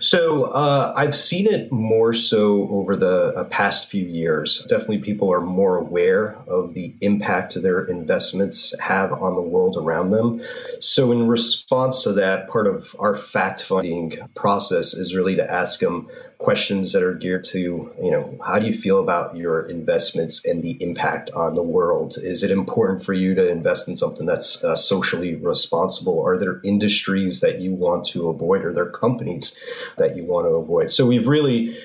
So 0.00 0.44
uh, 0.44 0.94
I've 0.96 1.14
seen 1.14 1.46
it 1.46 1.70
more 1.70 2.14
so 2.14 2.68
over 2.70 2.96
the 2.96 3.34
uh, 3.34 3.44
past 3.44 3.90
few 3.90 4.04
years. 4.04 4.64
Definitely, 4.68 4.98
people 4.98 5.30
are 5.32 5.40
more 5.40 5.76
aware 5.76 6.36
of 6.48 6.72
the 6.72 6.94
impact 7.02 7.60
their 7.60 7.84
investments 7.84 8.78
have 8.80 9.12
on 9.12 9.34
the 9.34 9.42
world 9.42 9.76
around 9.76 10.10
them. 10.10 10.40
So, 10.80 11.12
in 11.12 11.28
response 11.28 12.02
to 12.04 12.12
that, 12.14 12.48
part 12.48 12.66
of 12.66 12.96
our 12.98 13.14
fact 13.14 13.62
finding 13.62 14.16
process 14.34 14.94
is 14.94 15.14
really 15.14 15.36
to 15.36 15.50
ask 15.50 15.80
them 15.80 16.08
questions 16.44 16.92
that 16.92 17.02
are 17.02 17.14
geared 17.14 17.42
to, 17.42 17.58
you 18.02 18.10
know, 18.10 18.38
how 18.46 18.58
do 18.58 18.66
you 18.66 18.74
feel 18.74 19.00
about 19.00 19.34
your 19.34 19.62
investments 19.62 20.44
and 20.44 20.62
the 20.62 20.76
impact 20.82 21.30
on 21.30 21.54
the 21.54 21.62
world? 21.62 22.18
Is 22.18 22.42
it 22.42 22.50
important 22.50 23.02
for 23.02 23.14
you 23.14 23.34
to 23.34 23.48
invest 23.48 23.88
in 23.88 23.96
something 23.96 24.26
that's 24.26 24.62
uh, 24.62 24.76
socially 24.76 25.36
responsible? 25.36 26.22
Are 26.22 26.38
there 26.38 26.60
industries 26.62 27.40
that 27.40 27.60
you 27.60 27.72
want 27.72 28.04
to 28.08 28.28
avoid? 28.28 28.62
Are 28.62 28.74
there 28.74 28.90
companies 28.90 29.56
that 29.96 30.16
you 30.16 30.24
want 30.24 30.46
to 30.46 30.50
avoid? 30.50 30.92
So 30.92 31.06
we've 31.06 31.26
really 31.26 31.78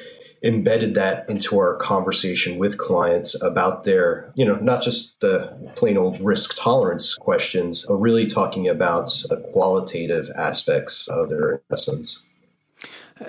embedded 0.43 0.93
that 0.95 1.29
into 1.29 1.57
our 1.57 1.77
conversation 1.77 2.57
with 2.57 2.77
clients 2.77 3.41
about 3.41 3.85
their, 3.85 4.29
you 4.35 4.43
know, 4.43 4.55
not 4.55 4.81
just 4.81 5.21
the 5.21 5.47
plain 5.77 5.97
old 5.97 6.19
risk 6.19 6.57
tolerance 6.57 7.13
questions, 7.13 7.85
but 7.87 7.95
really 7.95 8.27
talking 8.27 8.67
about 8.67 9.07
the 9.29 9.37
qualitative 9.53 10.29
aspects 10.35 11.07
of 11.07 11.29
their 11.29 11.61
investments. 11.69 12.23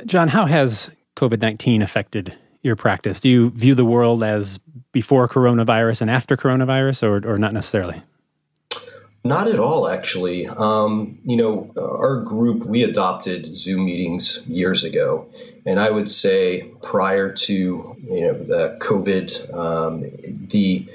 John, 0.06 0.28
how 0.28 0.46
has 0.46 0.90
COVID 1.16 1.40
19 1.40 1.82
affected 1.82 2.36
your 2.62 2.76
practice? 2.76 3.20
Do 3.20 3.28
you 3.28 3.50
view 3.50 3.74
the 3.74 3.84
world 3.84 4.22
as 4.22 4.58
before 4.92 5.28
coronavirus 5.28 6.02
and 6.02 6.10
after 6.10 6.36
coronavirus, 6.36 7.02
or, 7.02 7.34
or 7.34 7.38
not 7.38 7.52
necessarily? 7.52 8.02
Not 9.22 9.48
at 9.48 9.58
all, 9.58 9.86
actually. 9.86 10.46
Um, 10.46 11.18
you 11.24 11.36
know, 11.36 11.70
our 11.76 12.22
group, 12.22 12.64
we 12.64 12.82
adopted 12.82 13.54
Zoom 13.54 13.84
meetings 13.84 14.42
years 14.46 14.82
ago. 14.82 15.28
And 15.66 15.78
I 15.78 15.90
would 15.90 16.10
say 16.10 16.70
prior 16.82 17.30
to, 17.30 17.54
you 17.54 18.20
know, 18.20 18.32
the 18.32 18.78
COVID, 18.80 19.54
um, 19.54 20.06
the 20.48 20.88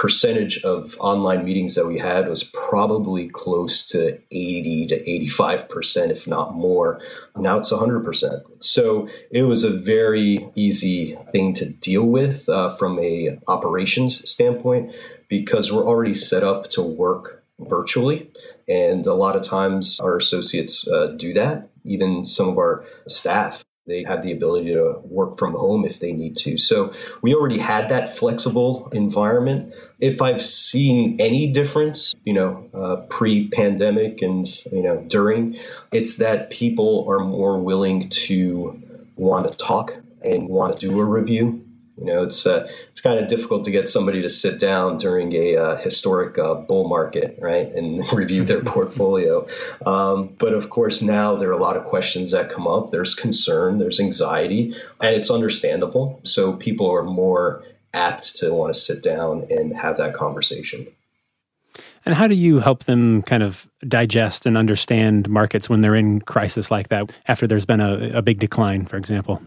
percentage 0.00 0.64
of 0.64 0.96
online 0.98 1.44
meetings 1.44 1.74
that 1.74 1.86
we 1.86 1.98
had 1.98 2.26
was 2.26 2.42
probably 2.42 3.28
close 3.28 3.86
to 3.86 4.18
80 4.30 4.86
to 4.86 5.04
85%, 5.04 6.10
if 6.10 6.26
not 6.26 6.54
more. 6.54 7.02
Now 7.36 7.58
it's 7.58 7.70
100%. 7.70 8.40
So 8.60 9.10
it 9.30 9.42
was 9.42 9.62
a 9.62 9.68
very 9.68 10.48
easy 10.54 11.18
thing 11.32 11.52
to 11.52 11.66
deal 11.66 12.04
with 12.06 12.48
uh, 12.48 12.70
from 12.76 12.98
a 12.98 13.38
operations 13.46 14.26
standpoint 14.26 14.94
because 15.28 15.70
we're 15.70 15.86
already 15.86 16.14
set 16.14 16.42
up 16.42 16.70
to 16.70 16.80
work 16.80 17.44
virtually. 17.58 18.30
And 18.66 19.04
a 19.04 19.12
lot 19.12 19.36
of 19.36 19.42
times 19.42 20.00
our 20.00 20.16
associates 20.16 20.88
uh, 20.88 21.08
do 21.08 21.34
that, 21.34 21.68
even 21.84 22.24
some 22.24 22.48
of 22.48 22.56
our 22.56 22.86
staff. 23.06 23.62
They 23.86 24.04
have 24.04 24.22
the 24.22 24.32
ability 24.32 24.72
to 24.74 25.00
work 25.04 25.38
from 25.38 25.54
home 25.54 25.84
if 25.84 26.00
they 26.00 26.12
need 26.12 26.36
to. 26.38 26.58
So 26.58 26.92
we 27.22 27.34
already 27.34 27.58
had 27.58 27.88
that 27.88 28.16
flexible 28.16 28.88
environment. 28.92 29.74
If 29.98 30.22
I've 30.22 30.42
seen 30.42 31.16
any 31.18 31.50
difference, 31.50 32.14
you 32.24 32.34
know, 32.34 32.68
uh, 32.74 32.96
pre-pandemic 33.08 34.22
and 34.22 34.46
you 34.70 34.82
know 34.82 35.02
during, 35.08 35.58
it's 35.92 36.16
that 36.16 36.50
people 36.50 37.06
are 37.08 37.20
more 37.20 37.58
willing 37.58 38.08
to 38.10 38.80
want 39.16 39.48
to 39.48 39.56
talk 39.56 39.96
and 40.22 40.48
want 40.48 40.78
to 40.78 40.88
do 40.88 41.00
a 41.00 41.04
review 41.04 41.64
you 42.00 42.06
know, 42.06 42.22
it's 42.22 42.46
uh, 42.46 42.66
it's 42.90 43.02
kind 43.02 43.18
of 43.18 43.28
difficult 43.28 43.64
to 43.64 43.70
get 43.70 43.88
somebody 43.88 44.22
to 44.22 44.30
sit 44.30 44.58
down 44.58 44.96
during 44.96 45.34
a 45.34 45.56
uh, 45.56 45.76
historic 45.76 46.38
uh, 46.38 46.54
bull 46.54 46.88
market, 46.88 47.38
right, 47.40 47.70
and 47.72 48.10
review 48.12 48.42
their 48.42 48.60
portfolio. 48.64 49.46
Um, 49.84 50.34
but 50.38 50.54
of 50.54 50.70
course, 50.70 51.02
now 51.02 51.36
there 51.36 51.50
are 51.50 51.58
a 51.58 51.58
lot 51.58 51.76
of 51.76 51.84
questions 51.84 52.30
that 52.30 52.48
come 52.48 52.66
up. 52.66 52.90
There's 52.90 53.14
concern, 53.14 53.78
there's 53.78 54.00
anxiety, 54.00 54.74
and 55.00 55.14
it's 55.14 55.30
understandable. 55.30 56.20
So 56.24 56.54
people 56.54 56.90
are 56.90 57.02
more 57.02 57.62
apt 57.92 58.36
to 58.36 58.54
want 58.54 58.72
to 58.72 58.80
sit 58.80 59.02
down 59.02 59.46
and 59.50 59.76
have 59.76 59.98
that 59.98 60.14
conversation. 60.14 60.86
And 62.06 62.14
how 62.14 62.26
do 62.26 62.34
you 62.34 62.60
help 62.60 62.84
them 62.84 63.20
kind 63.22 63.42
of 63.42 63.68
digest 63.86 64.46
and 64.46 64.56
understand 64.56 65.28
markets 65.28 65.68
when 65.68 65.82
they're 65.82 65.94
in 65.94 66.20
crisis 66.22 66.70
like 66.70 66.88
that 66.88 67.14
after 67.28 67.46
there's 67.46 67.66
been 67.66 67.80
a, 67.80 68.18
a 68.18 68.22
big 68.22 68.38
decline, 68.38 68.86
for 68.86 68.96
example? 68.96 69.42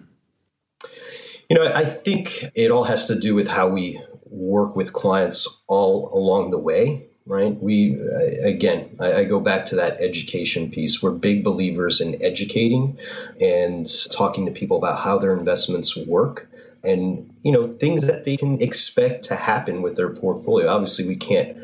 You 1.50 1.57
know, 1.57 1.71
I 1.73 1.85
think 1.85 2.45
it 2.55 2.71
all 2.71 2.85
has 2.85 3.07
to 3.07 3.19
do 3.19 3.35
with 3.35 3.47
how 3.47 3.67
we 3.69 4.01
work 4.25 4.75
with 4.75 4.93
clients 4.93 5.62
all 5.67 6.09
along 6.13 6.51
the 6.51 6.57
way, 6.57 7.07
right? 7.25 7.55
We, 7.62 8.00
uh, 8.00 8.47
again, 8.47 8.95
I, 9.00 9.13
I, 9.13 9.23
go 9.25 9.39
back 9.39 9.65
to 9.65 9.75
that 9.75 10.01
education 10.01 10.71
piece. 10.71 11.03
We're 11.03 11.12
big 11.12 11.43
believers 11.43 12.01
in 12.01 12.21
educating 12.21 12.97
and 13.39 13.88
talking 14.12 14.45
to 14.45 14.51
people 14.51 14.77
about 14.77 15.00
how 15.00 15.17
their 15.19 15.38
investments 15.38 15.95
work 15.95 16.50
and, 16.83 17.33
you 17.43 17.51
know, 17.51 17.67
things 17.77 18.07
that 18.07 18.23
they 18.23 18.35
can 18.35 18.62
expect 18.62 19.23
to 19.25 19.35
happen 19.35 19.81
with 19.81 19.95
their 19.95 20.09
portfolio. 20.09 20.67
Obviously, 20.67 21.07
we 21.07 21.15
can't 21.15 21.55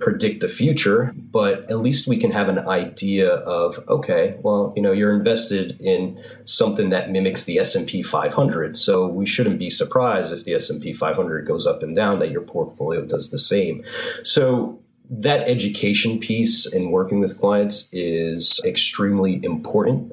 predict 0.00 0.40
the 0.40 0.48
future, 0.48 1.12
but 1.16 1.70
at 1.70 1.78
least 1.78 2.06
we 2.06 2.16
can 2.16 2.30
have 2.30 2.48
an 2.48 2.58
idea 2.58 3.28
of 3.28 3.78
okay, 3.88 4.36
well, 4.42 4.72
you 4.76 4.82
know, 4.82 4.92
you're 4.92 5.14
invested 5.14 5.80
in 5.80 6.22
something 6.44 6.90
that 6.90 7.10
mimics 7.10 7.44
the 7.44 7.58
S&P 7.58 8.02
500, 8.02 8.76
so 8.76 9.06
we 9.06 9.26
shouldn't 9.26 9.58
be 9.58 9.70
surprised 9.70 10.32
if 10.32 10.44
the 10.44 10.54
S&P 10.54 10.92
500 10.92 11.46
goes 11.46 11.66
up 11.66 11.82
and 11.82 11.94
down 11.96 12.18
that 12.20 12.30
your 12.30 12.42
portfolio 12.42 13.04
does 13.04 13.30
the 13.30 13.38
same. 13.38 13.82
So 14.22 14.80
that 15.10 15.48
education 15.48 16.18
piece 16.20 16.66
in 16.66 16.90
working 16.90 17.20
with 17.20 17.38
clients 17.38 17.88
is 17.92 18.60
extremely 18.64 19.40
important 19.42 20.12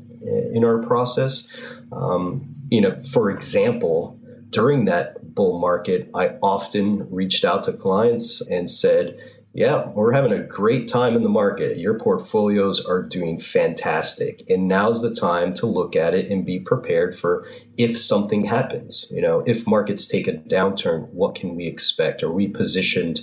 in 0.53 0.63
our 0.63 0.79
process. 0.81 1.47
Um, 1.91 2.55
you 2.69 2.81
know, 2.81 2.99
for 3.01 3.29
example, 3.29 4.19
during 4.49 4.85
that 4.85 5.35
bull 5.35 5.59
market, 5.59 6.09
I 6.15 6.29
often 6.41 7.07
reached 7.11 7.43
out 7.43 7.63
to 7.65 7.73
clients 7.73 8.41
and 8.47 8.71
said, 8.71 9.19
yeah, 9.55 9.87
we're 9.87 10.11
having 10.11 10.33
a 10.33 10.43
great 10.43 10.89
time 10.89 11.15
in 11.15 11.23
the 11.23 11.29
market. 11.29 11.77
Your 11.77 11.97
portfolios 11.97 12.83
are 12.83 13.01
doing 13.01 13.39
fantastic. 13.39 14.43
And 14.49 14.67
now's 14.67 15.01
the 15.01 15.15
time 15.15 15.53
to 15.53 15.65
look 15.65 15.95
at 15.95 16.13
it 16.13 16.29
and 16.29 16.45
be 16.45 16.59
prepared 16.59 17.15
for 17.15 17.47
if 17.77 17.97
something 17.97 18.43
happens. 18.43 19.07
You 19.09 19.21
know, 19.21 19.43
if 19.47 19.65
markets 19.65 20.07
take 20.07 20.27
a 20.27 20.33
downturn, 20.33 21.07
what 21.13 21.35
can 21.35 21.55
we 21.55 21.67
expect? 21.67 22.21
Are 22.21 22.33
we 22.33 22.49
positioned 22.49 23.21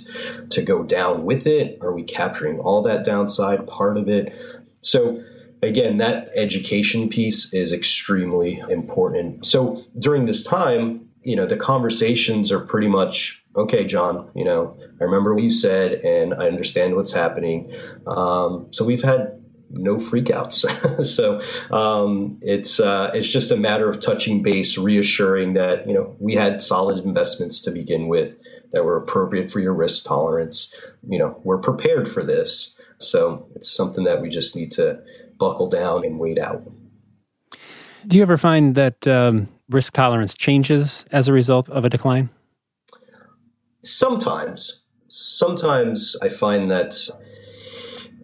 to 0.49 0.63
go 0.63 0.83
down 0.83 1.23
with 1.23 1.45
it? 1.45 1.77
Are 1.81 1.93
we 1.93 2.01
capturing 2.01 2.57
all 2.59 2.81
that 2.81 3.05
downside, 3.05 3.67
part 3.67 3.95
of 3.95 4.09
it? 4.09 4.33
So, 4.81 5.23
again, 5.61 5.97
that 5.97 6.31
education 6.33 7.09
piece 7.09 7.53
is 7.53 7.71
extremely 7.71 8.57
important. 8.69 9.45
So, 9.45 9.83
during 9.99 10.25
this 10.25 10.43
time, 10.43 11.09
you 11.21 11.35
know, 11.35 11.45
the 11.45 11.57
conversations 11.57 12.51
are 12.51 12.59
pretty 12.59 12.87
much 12.87 13.42
okay, 13.55 13.85
John, 13.85 14.29
you 14.35 14.43
know, 14.43 14.77
I 14.99 15.03
remember 15.03 15.33
what 15.33 15.43
you 15.43 15.51
said 15.51 15.93
and 16.05 16.33
I 16.33 16.47
understand 16.47 16.95
what's 16.95 17.11
happening. 17.11 17.73
Um, 18.07 18.67
so 18.71 18.85
we've 18.85 19.03
had 19.03 19.39
no 19.69 19.97
freakouts. 19.97 21.05
so 21.05 21.41
um, 21.75 22.39
it's 22.41 22.79
uh, 22.79 23.11
it's 23.13 23.31
just 23.31 23.51
a 23.51 23.57
matter 23.57 23.89
of 23.89 23.99
touching 23.99 24.41
base, 24.41 24.77
reassuring 24.77 25.53
that 25.53 25.87
you 25.87 25.93
know 25.93 26.15
we 26.19 26.35
had 26.35 26.61
solid 26.61 27.03
investments 27.03 27.61
to 27.61 27.71
begin 27.71 28.07
with 28.07 28.37
that 28.71 28.85
were 28.85 28.97
appropriate 28.97 29.51
for 29.51 29.59
your 29.59 29.73
risk 29.73 30.05
tolerance. 30.05 30.73
You 31.07 31.19
know, 31.19 31.41
we're 31.43 31.59
prepared 31.59 32.07
for 32.07 32.23
this. 32.23 32.79
So 32.97 33.47
it's 33.55 33.71
something 33.71 34.03
that 34.05 34.21
we 34.21 34.29
just 34.29 34.55
need 34.55 34.71
to 34.73 35.01
buckle 35.37 35.67
down 35.67 36.05
and 36.05 36.19
wait 36.19 36.39
out. 36.39 36.63
Do 38.07 38.17
you 38.17 38.23
ever 38.23 38.37
find 38.37 38.75
that 38.75 39.07
um, 39.07 39.49
risk 39.69 39.93
tolerance 39.93 40.35
changes 40.35 41.05
as 41.11 41.27
a 41.27 41.33
result 41.33 41.69
of 41.69 41.85
a 41.85 41.89
decline? 41.89 42.29
Sometimes. 43.83 44.85
Sometimes 45.09 46.15
I 46.21 46.29
find 46.29 46.71
that 46.71 46.95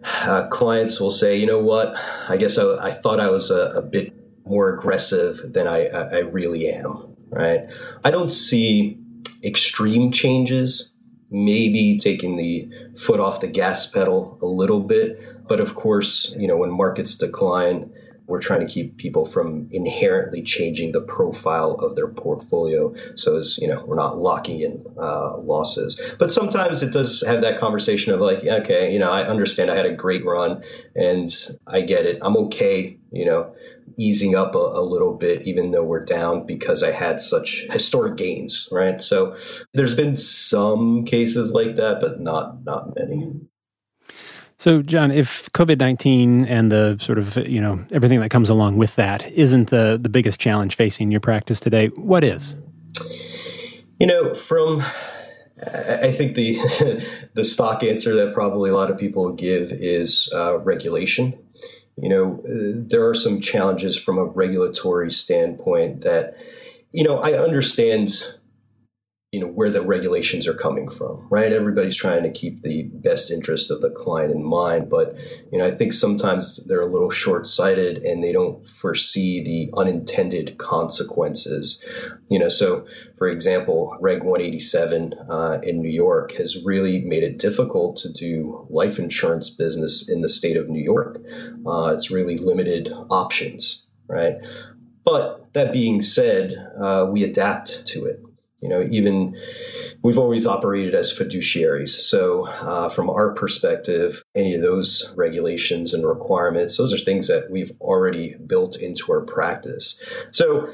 uh, 0.02 0.48
clients 0.48 0.98
will 1.00 1.10
say, 1.10 1.36
you 1.36 1.46
know 1.46 1.62
what, 1.62 1.94
I 2.28 2.36
guess 2.36 2.58
I, 2.58 2.88
I 2.88 2.90
thought 2.90 3.20
I 3.20 3.28
was 3.30 3.50
a, 3.50 3.66
a, 3.76 3.82
bit 3.82 4.12
more 4.44 4.74
aggressive 4.74 5.52
than 5.52 5.66
I, 5.66 5.86
I 5.86 6.18
really 6.20 6.68
am, 6.68 7.14
right? 7.28 7.68
I 8.02 8.10
don't 8.10 8.30
see 8.30 8.98
extreme 9.44 10.10
changes, 10.10 10.92
maybe 11.30 11.98
taking 11.98 12.36
the 12.36 12.68
foot 12.96 13.20
off 13.20 13.40
the 13.40 13.46
gas 13.46 13.86
pedal 13.86 14.38
a 14.40 14.46
little 14.46 14.80
bit. 14.80 15.46
But 15.46 15.60
of 15.60 15.74
course, 15.74 16.34
you 16.38 16.48
know, 16.48 16.56
when 16.56 16.70
markets 16.70 17.14
decline, 17.14 17.92
we're 18.30 18.40
trying 18.40 18.60
to 18.60 18.72
keep 18.72 18.96
people 18.96 19.24
from 19.26 19.68
inherently 19.72 20.42
changing 20.42 20.92
the 20.92 21.00
profile 21.00 21.72
of 21.72 21.96
their 21.96 22.08
portfolio. 22.08 22.94
So 23.16 23.36
as 23.36 23.58
you 23.58 23.68
know 23.68 23.84
we're 23.84 23.96
not 23.96 24.18
locking 24.18 24.60
in 24.60 24.84
uh, 24.96 25.36
losses. 25.38 26.00
But 26.18 26.30
sometimes 26.30 26.82
it 26.82 26.92
does 26.92 27.22
have 27.26 27.42
that 27.42 27.58
conversation 27.58 28.12
of 28.14 28.20
like 28.20 28.44
okay 28.44 28.92
you 28.92 28.98
know 28.98 29.10
i 29.10 29.22
understand 29.26 29.70
i 29.70 29.76
had 29.76 29.86
a 29.86 29.92
great 29.92 30.24
run 30.24 30.62
and 30.94 31.28
i 31.66 31.80
get 31.80 32.06
it. 32.06 32.18
I'm 32.22 32.36
okay 32.36 32.96
you 33.10 33.24
know 33.24 33.52
easing 33.98 34.36
up 34.36 34.54
a, 34.54 34.58
a 34.58 34.82
little 34.82 35.14
bit 35.14 35.42
even 35.46 35.72
though 35.72 35.82
we're 35.82 36.04
down 36.04 36.46
because 36.46 36.82
i 36.84 36.92
had 36.92 37.20
such 37.20 37.66
historic 37.70 38.16
gains 38.16 38.68
right? 38.70 39.02
So 39.02 39.36
there's 39.74 39.94
been 39.94 40.16
some 40.16 41.04
cases 41.04 41.52
like 41.52 41.76
that 41.76 42.00
but 42.00 42.20
not 42.20 42.64
not 42.64 42.94
many 42.94 43.32
So, 44.60 44.82
John, 44.82 45.10
if 45.10 45.50
COVID 45.52 45.78
nineteen 45.78 46.44
and 46.44 46.70
the 46.70 46.98
sort 47.00 47.16
of 47.16 47.38
you 47.48 47.62
know 47.62 47.82
everything 47.92 48.20
that 48.20 48.28
comes 48.28 48.50
along 48.50 48.76
with 48.76 48.94
that 48.96 49.26
isn't 49.32 49.70
the 49.70 49.98
the 49.98 50.10
biggest 50.10 50.38
challenge 50.38 50.76
facing 50.76 51.10
your 51.10 51.20
practice 51.20 51.60
today, 51.60 51.86
what 51.96 52.22
is? 52.22 52.56
You 53.98 54.06
know, 54.06 54.34
from 54.34 54.84
I 55.66 56.12
think 56.12 56.34
the 56.34 56.58
the 57.32 57.42
stock 57.42 57.82
answer 57.82 58.14
that 58.16 58.34
probably 58.34 58.68
a 58.68 58.74
lot 58.74 58.90
of 58.90 58.98
people 58.98 59.32
give 59.32 59.72
is 59.72 60.28
uh, 60.34 60.58
regulation. 60.58 61.38
You 61.96 62.10
know, 62.10 62.42
there 62.44 63.08
are 63.08 63.14
some 63.14 63.40
challenges 63.40 63.98
from 63.98 64.18
a 64.18 64.24
regulatory 64.24 65.10
standpoint 65.10 66.02
that, 66.02 66.36
you 66.92 67.02
know, 67.02 67.18
I 67.18 67.32
understand 67.32 68.10
you 69.32 69.38
know 69.38 69.46
where 69.46 69.70
the 69.70 69.80
regulations 69.80 70.48
are 70.48 70.54
coming 70.54 70.88
from 70.88 71.24
right? 71.30 71.52
Everybody's 71.52 71.96
trying 71.96 72.24
to 72.24 72.30
keep 72.30 72.62
the 72.62 72.84
best 72.94 73.30
interest 73.30 73.70
of 73.70 73.80
the 73.80 73.90
client 73.90 74.32
in 74.32 74.42
mind 74.42 74.88
but 74.88 75.16
you 75.52 75.58
know 75.58 75.64
i 75.64 75.70
think 75.70 75.92
sometimes 75.92 76.56
they're 76.66 76.80
a 76.80 76.86
little 76.86 77.10
short-sighted 77.10 77.98
and 77.98 78.24
they 78.24 78.32
don't 78.32 78.66
foresee 78.66 79.42
the 79.42 79.70
unintended 79.78 80.58
consequences 80.58 81.82
you 82.28 82.38
know? 82.38 82.48
So 82.48 82.86
for 83.18 83.28
example 83.28 83.96
reg 84.00 84.22
187 84.22 85.14
uh, 85.28 85.60
in 85.62 85.80
new 85.80 85.88
york 85.88 86.32
has 86.32 86.64
really 86.64 87.00
made 87.00 87.22
it 87.22 87.38
difficult 87.38 87.96
to 87.98 88.12
do 88.12 88.66
life 88.68 88.98
insurance 88.98 89.48
business 89.48 90.08
in 90.08 90.22
the 90.22 90.28
state 90.28 90.56
of 90.56 90.68
new 90.68 90.82
york. 90.82 91.18
Uh, 91.66 91.92
it's 91.94 92.10
really 92.10 92.36
limited 92.36 92.92
options 93.10 93.86
right? 94.08 94.38
But 95.04 95.52
that 95.52 95.72
being 95.72 96.00
said 96.00 96.54
uh, 96.80 97.06
we 97.08 97.22
adapt 97.22 97.86
to 97.86 98.06
it 98.06 98.20
you 98.60 98.68
know, 98.68 98.86
even 98.90 99.36
we've 100.02 100.18
always 100.18 100.46
operated 100.46 100.94
as 100.94 101.12
fiduciaries. 101.12 101.90
So, 101.90 102.46
uh, 102.46 102.88
from 102.88 103.08
our 103.08 103.32
perspective, 103.32 104.22
any 104.34 104.54
of 104.54 104.62
those 104.62 105.14
regulations 105.16 105.94
and 105.94 106.06
requirements, 106.06 106.76
those 106.76 106.92
are 106.92 106.98
things 106.98 107.28
that 107.28 107.50
we've 107.50 107.72
already 107.80 108.36
built 108.46 108.76
into 108.76 109.12
our 109.12 109.22
practice. 109.22 110.02
So, 110.30 110.70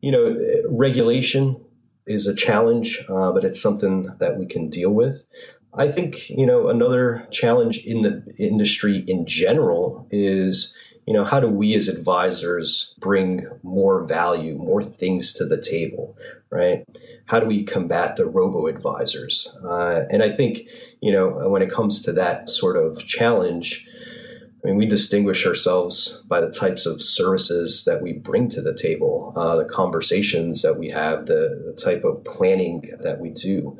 you 0.00 0.10
know, 0.10 0.36
regulation 0.68 1.56
is 2.06 2.26
a 2.26 2.34
challenge, 2.34 3.00
uh, 3.08 3.32
but 3.32 3.44
it's 3.44 3.62
something 3.62 4.10
that 4.18 4.38
we 4.38 4.46
can 4.46 4.68
deal 4.68 4.90
with. 4.90 5.24
I 5.74 5.90
think, 5.90 6.28
you 6.28 6.44
know, 6.44 6.68
another 6.68 7.26
challenge 7.30 7.78
in 7.78 8.02
the 8.02 8.22
industry 8.38 9.04
in 9.08 9.24
general 9.26 10.06
is 10.10 10.76
you 11.06 11.12
know 11.12 11.24
how 11.24 11.40
do 11.40 11.48
we 11.48 11.74
as 11.74 11.88
advisors 11.88 12.94
bring 12.98 13.46
more 13.62 14.04
value 14.04 14.56
more 14.56 14.82
things 14.82 15.32
to 15.32 15.44
the 15.44 15.60
table 15.60 16.16
right 16.50 16.84
how 17.26 17.40
do 17.40 17.46
we 17.46 17.64
combat 17.64 18.16
the 18.16 18.26
robo 18.26 18.66
advisors 18.66 19.56
uh, 19.64 20.04
and 20.10 20.22
i 20.22 20.30
think 20.30 20.60
you 21.00 21.12
know 21.12 21.48
when 21.48 21.62
it 21.62 21.70
comes 21.70 22.02
to 22.02 22.12
that 22.12 22.48
sort 22.48 22.76
of 22.76 23.04
challenge 23.06 23.86
I 24.64 24.68
mean, 24.68 24.76
we 24.76 24.86
distinguish 24.86 25.44
ourselves 25.44 26.22
by 26.28 26.40
the 26.40 26.50
types 26.50 26.86
of 26.86 27.02
services 27.02 27.84
that 27.84 28.00
we 28.00 28.12
bring 28.12 28.48
to 28.50 28.62
the 28.62 28.72
table, 28.72 29.32
uh, 29.34 29.56
the 29.56 29.64
conversations 29.64 30.62
that 30.62 30.78
we 30.78 30.88
have, 30.88 31.26
the, 31.26 31.60
the 31.66 31.72
type 31.72 32.04
of 32.04 32.22
planning 32.22 32.88
that 33.00 33.18
we 33.18 33.30
do. 33.30 33.76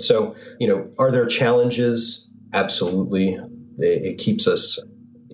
So, 0.00 0.34
you 0.58 0.66
know, 0.66 0.90
are 0.98 1.12
there 1.12 1.26
challenges? 1.26 2.26
Absolutely. 2.52 3.38
It, 3.78 4.04
it 4.04 4.18
keeps 4.18 4.48
us 4.48 4.80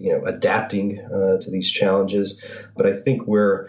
you 0.00 0.12
know 0.12 0.24
adapting 0.24 1.00
uh, 1.00 1.38
to 1.40 1.50
these 1.50 1.70
challenges. 1.70 2.42
But 2.76 2.86
I 2.86 2.96
think 2.96 3.26
we're 3.26 3.68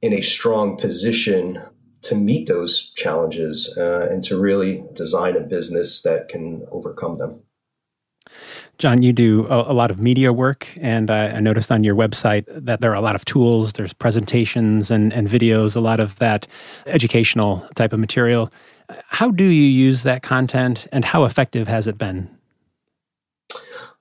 in 0.00 0.12
a 0.12 0.20
strong 0.20 0.76
position 0.76 1.62
to 2.02 2.14
meet 2.14 2.46
those 2.46 2.92
challenges 2.92 3.76
uh, 3.78 4.08
and 4.10 4.22
to 4.24 4.38
really 4.38 4.84
design 4.92 5.36
a 5.36 5.40
business 5.40 6.02
that 6.02 6.28
can 6.28 6.66
overcome 6.70 7.16
them. 7.16 7.40
John, 8.78 9.02
you 9.02 9.12
do 9.12 9.46
a, 9.48 9.72
a 9.72 9.74
lot 9.74 9.90
of 9.90 10.00
media 10.00 10.32
work, 10.32 10.68
and 10.80 11.10
I, 11.10 11.28
I, 11.28 11.40
noticed 11.40 11.70
on 11.70 11.84
your 11.84 11.94
website 11.94 12.44
that 12.48 12.80
there 12.80 12.90
are 12.90 12.96
a 12.96 13.00
lot 13.00 13.14
of 13.14 13.24
tools, 13.24 13.74
there's 13.74 13.92
presentations 13.92 14.90
and, 14.90 15.12
and 15.12 15.28
videos, 15.28 15.76
a 15.76 15.80
lot 15.80 16.00
of 16.00 16.16
that 16.16 16.46
educational 16.86 17.66
type 17.76 17.92
of 17.92 18.00
material. 18.00 18.50
How 19.06 19.30
do 19.30 19.44
you 19.44 19.68
use 19.68 20.02
that 20.02 20.22
content, 20.22 20.86
and 20.90 21.04
how 21.04 21.24
effective 21.24 21.68
has 21.68 21.86
it 21.86 21.96
been? 21.96 22.28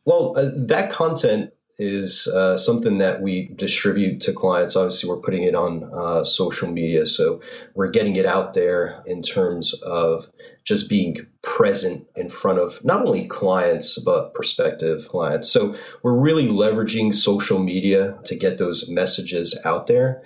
Well, 0.05 0.33
uh, 0.37 0.49
that 0.67 0.91
content 0.91 1.53
is 1.79 2.27
uh, 2.27 2.55
something 2.55 2.99
that 2.99 3.21
we 3.21 3.47
distribute 3.55 4.21
to 4.21 4.33
clients. 4.33 4.75
Obviously, 4.75 5.09
we're 5.09 5.21
putting 5.21 5.43
it 5.43 5.55
on 5.55 5.89
uh, 5.93 6.23
social 6.23 6.71
media, 6.71 7.05
so 7.05 7.41
we're 7.73 7.89
getting 7.89 8.15
it 8.15 8.25
out 8.25 8.53
there 8.53 9.01
in 9.05 9.21
terms 9.21 9.73
of 9.81 10.29
just 10.63 10.89
being 10.89 11.25
present 11.41 12.07
in 12.15 12.29
front 12.29 12.57
of 12.57 12.83
not 12.85 13.05
only 13.05 13.27
clients 13.27 13.99
but 13.99 14.33
prospective 14.33 15.07
clients. 15.09 15.51
So 15.51 15.75
we're 16.03 16.17
really 16.17 16.47
leveraging 16.47 17.13
social 17.13 17.59
media 17.59 18.17
to 18.25 18.35
get 18.35 18.57
those 18.57 18.89
messages 18.89 19.59
out 19.65 19.87
there. 19.87 20.23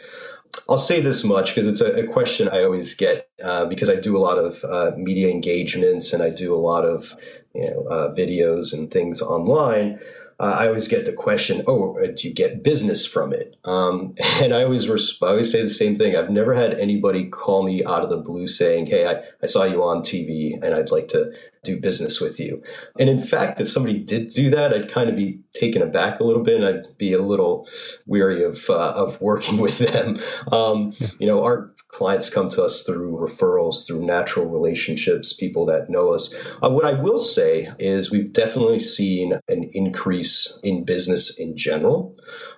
I'll 0.69 0.77
say 0.77 1.01
this 1.01 1.23
much 1.23 1.53
because 1.53 1.67
it's 1.67 1.81
a, 1.81 2.03
a, 2.03 2.07
question 2.07 2.49
I 2.49 2.63
always 2.63 2.95
get 2.95 3.29
uh, 3.43 3.65
because 3.65 3.89
I 3.89 3.95
do 3.95 4.15
a 4.15 4.19
lot 4.19 4.37
of 4.37 4.63
uh, 4.63 4.91
media 4.95 5.29
engagements 5.29 6.13
and 6.13 6.23
I 6.23 6.29
do 6.29 6.55
a 6.55 6.57
lot 6.57 6.85
of 6.85 7.15
you 7.53 7.69
know, 7.69 7.87
uh, 7.87 8.15
videos 8.15 8.73
and 8.73 8.89
things 8.89 9.21
online 9.21 9.99
uh, 10.39 10.43
I 10.43 10.67
always 10.67 10.87
get 10.87 11.05
the 11.05 11.13
question, 11.13 11.63
"Oh, 11.67 11.97
uh, 11.97 12.07
do 12.15 12.27
you 12.27 12.33
get 12.33 12.63
business 12.63 13.05
from 13.05 13.33
it?" 13.33 13.55
Um, 13.65 14.15
and 14.41 14.53
I 14.53 14.63
always 14.63 14.87
resp- 14.87 15.23
I 15.23 15.31
always 15.31 15.51
say 15.51 15.61
the 15.61 15.69
same 15.69 15.97
thing. 15.97 16.15
I've 16.15 16.29
never 16.29 16.53
had 16.53 16.73
anybody 16.73 17.25
call 17.29 17.63
me 17.63 17.83
out 17.83 18.03
of 18.03 18.09
the 18.09 18.17
blue 18.17 18.47
saying, 18.47 18.87
"Hey, 18.87 19.07
I, 19.07 19.23
I 19.41 19.47
saw 19.47 19.63
you 19.63 19.83
on 19.83 20.01
TV 20.01 20.61
and 20.61 20.75
I'd 20.75 20.91
like 20.91 21.07
to 21.09 21.31
do 21.67 21.79
business 21.79 22.21
with 22.21 22.39
you. 22.39 22.63
And 22.99 23.09
in 23.09 23.19
fact, 23.19 23.59
if 23.59 23.69
somebody 23.69 23.99
did 23.99 24.29
do 24.29 24.49
that, 24.51 24.73
I'd 24.73 24.91
kind 24.91 25.09
of 25.09 25.15
be 25.15 25.39
taken 25.53 25.81
aback 25.81 26.19
a 26.19 26.23
little 26.23 26.41
bit, 26.41 26.55
and 26.61 26.65
I'd 26.65 26.97
be 26.97 27.13
a 27.13 27.21
little 27.21 27.67
weary 28.05 28.43
of 28.43 28.69
uh, 28.69 28.93
of 28.95 29.19
working 29.21 29.57
with 29.65 29.79
them. 29.79 30.19
Um, 30.51 30.93
you 31.19 31.27
know, 31.27 31.43
our 31.43 31.69
clients 31.89 32.29
come 32.29 32.49
to 32.49 32.63
us 32.63 32.83
through 32.83 33.17
referrals, 33.17 33.85
through 33.85 34.05
natural 34.05 34.45
relationships, 34.45 35.33
people 35.33 35.65
that 35.65 35.89
know 35.89 36.13
us. 36.13 36.33
Uh, 36.63 36.69
what 36.69 36.85
I 36.85 36.93
will 36.93 37.19
say 37.19 37.69
is 37.79 38.09
we've 38.09 38.31
definitely 38.31 38.79
seen 38.79 39.33
an 39.47 39.69
increase 39.73 40.59
in 40.63 40.85
business 40.85 41.37
in 41.37 41.57
general, 41.57 42.15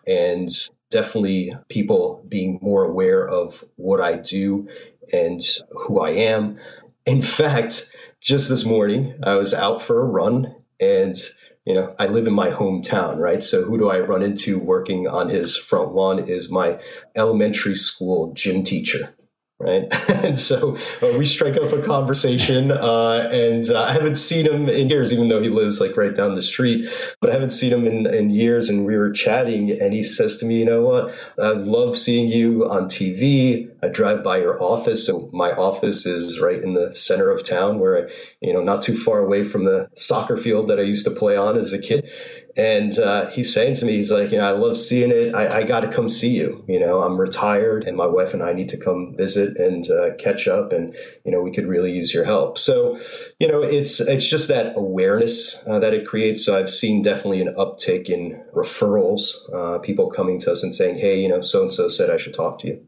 and 0.08 0.50
definitely 0.92 1.54
people 1.70 2.24
being 2.28 2.60
more 2.62 2.84
aware 2.84 3.28
of 3.28 3.64
what 3.76 4.02
I 4.02 4.16
do 4.16 4.68
and 5.12 5.42
who 5.72 6.00
I 6.00 6.12
am. 6.12 6.60
In 7.06 7.22
fact, 7.22 7.89
just 8.22 8.50
this 8.50 8.66
morning, 8.66 9.20
I 9.24 9.36
was 9.36 9.54
out 9.54 9.82
for 9.82 10.02
a 10.02 10.06
run 10.06 10.56
and 10.80 11.18
you 11.66 11.76
know, 11.76 11.94
I 12.00 12.08
live 12.08 12.26
in 12.26 12.34
my 12.34 12.50
hometown, 12.50 13.18
right? 13.18 13.44
So 13.44 13.64
who 13.64 13.78
do 13.78 13.90
I 13.90 14.00
run 14.00 14.24
into 14.24 14.58
working 14.58 15.08
on 15.08 15.30
his 15.30 15.56
front 15.56 15.94
lawn 15.94 16.18
is 16.18 16.50
my 16.50 16.80
elementary 17.16 17.76
school 17.76 18.34
gym 18.34 18.64
teacher 18.64 19.14
right? 19.60 19.88
and 20.24 20.40
so 20.40 20.76
uh, 21.02 21.18
we 21.18 21.26
strike 21.26 21.58
up 21.58 21.72
a 21.72 21.82
conversation, 21.82 22.72
uh, 22.72 23.30
and 23.32 23.70
uh, 23.70 23.84
I 23.84 23.94
haven't 23.94 24.16
seen 24.16 24.46
him 24.46 24.70
in 24.70 24.90
years, 24.90 25.12
even 25.12 25.28
though 25.28 25.42
he 25.42 25.50
lives 25.50 25.82
like 25.82 25.98
right 25.98 26.16
down 26.16 26.36
the 26.36 26.42
street. 26.42 26.90
But 27.20 27.30
I 27.30 27.34
haven't 27.34 27.52
seen 27.52 27.74
him 27.74 27.86
in, 27.86 28.08
in 28.08 28.30
years, 28.30 28.70
and 28.70 28.86
we 28.86 28.96
were 28.98 29.12
chatting, 29.12 29.72
and 29.72 29.94
he 29.94 30.04
says 30.04 30.38
to 30.38 30.46
me, 30.46 30.60
"You 30.60 30.66
know 30.66 30.82
what? 30.84 31.14
I 31.40 31.52
love 31.52 31.98
seeing 31.98 32.30
you 32.30 32.70
on 32.70 32.86
TV. 32.86 33.70
I 33.84 33.88
drive 33.90 34.24
by 34.24 34.40
your 34.40 34.62
office, 34.62 35.06
so 35.06 35.30
my 35.34 35.52
office 35.52 36.06
is 36.06 36.40
right 36.40 36.62
in 36.62 36.74
the 36.74 36.92
center 36.92 37.30
of 37.30 37.44
town, 37.44 37.80
where 37.80 38.08
I, 38.08 38.12
you 38.42 38.54
know, 38.54 38.64
not 38.64 38.82
too 38.82 38.98
far 38.98 39.20
away 39.20 39.44
from 39.44 39.66
the 39.66 39.90
soccer 39.96 40.38
field 40.38 40.68
that 40.68 40.80
I 40.80 40.84
used 40.84 41.06
to 41.06 41.12
play 41.12 41.36
on 41.36 41.58
as 41.58 41.74
a 41.74 41.80
kid." 41.80 42.10
And 42.58 42.98
uh, 42.98 43.30
he's 43.30 43.54
saying 43.54 43.76
to 43.76 43.86
me, 43.86 43.98
he's 43.98 44.12
like, 44.12 44.32
you 44.32 44.38
know, 44.38 44.46
I 44.46 44.52
love 44.52 44.78
seeing 44.78 45.12
it. 45.12 45.36
I, 45.36 45.60
I 45.60 45.64
got 45.64 45.82
to 45.82 45.92
come 45.92 46.10
see 46.10 46.30
you. 46.30 46.64
You 46.68 46.80
know, 46.80 47.02
I'm 47.02 47.20
retired, 47.20 47.86
and 47.86 47.96
my 47.96 48.06
wife 48.06 48.34
and 48.34 48.44
I 48.44 48.54
need 48.54 48.70
to 48.70 48.78
come 48.78 49.16
visit 49.16 49.58
and 49.58 49.90
uh, 49.90 50.16
catch 50.16 50.48
up. 50.48 50.74
And 50.74 50.96
you 51.26 51.32
know, 51.32 51.42
we 51.42 51.52
could 51.52 51.68
really 51.68 51.92
use 51.92 52.14
your 52.14 52.26
help. 52.26 52.58
So, 52.58 53.00
you 53.40 53.48
know, 53.48 53.62
it's 53.62 54.00
it's 54.00 54.28
just 54.28 54.48
that 54.48 54.76
awareness 54.76 55.64
uh, 55.68 55.80
that 55.80 55.94
it 55.94 56.08
creates. 56.08 56.44
So 56.44 56.58
I've 56.58 56.70
seen 56.70 57.02
definitely 57.02 57.42
an 57.42 57.54
uptick 57.56 58.10
in 58.10 58.44
referrals, 58.54 59.36
uh, 59.54 59.80
people 59.80 60.10
coming 60.10 60.40
to 60.40 60.52
us 60.52 60.64
and 60.64 60.74
saying, 60.74 60.98
hey, 60.98 61.22
you 61.22 61.30
know, 61.30 61.42
so 61.42 61.62
and 61.62 61.74
so 61.74 61.88
said 61.88 62.10
I 62.10 62.18
should 62.18 62.34
talk 62.34 62.60
to 62.60 62.68
you. 62.68 62.86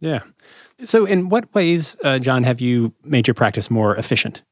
Yeah. 0.00 0.20
So, 0.78 1.06
in 1.06 1.30
what 1.30 1.52
ways, 1.54 1.96
uh, 2.04 2.18
John, 2.18 2.44
have 2.44 2.60
you 2.60 2.92
made 3.02 3.26
your 3.26 3.34
practice 3.34 3.70
more 3.70 3.96
efficient? 3.96 4.42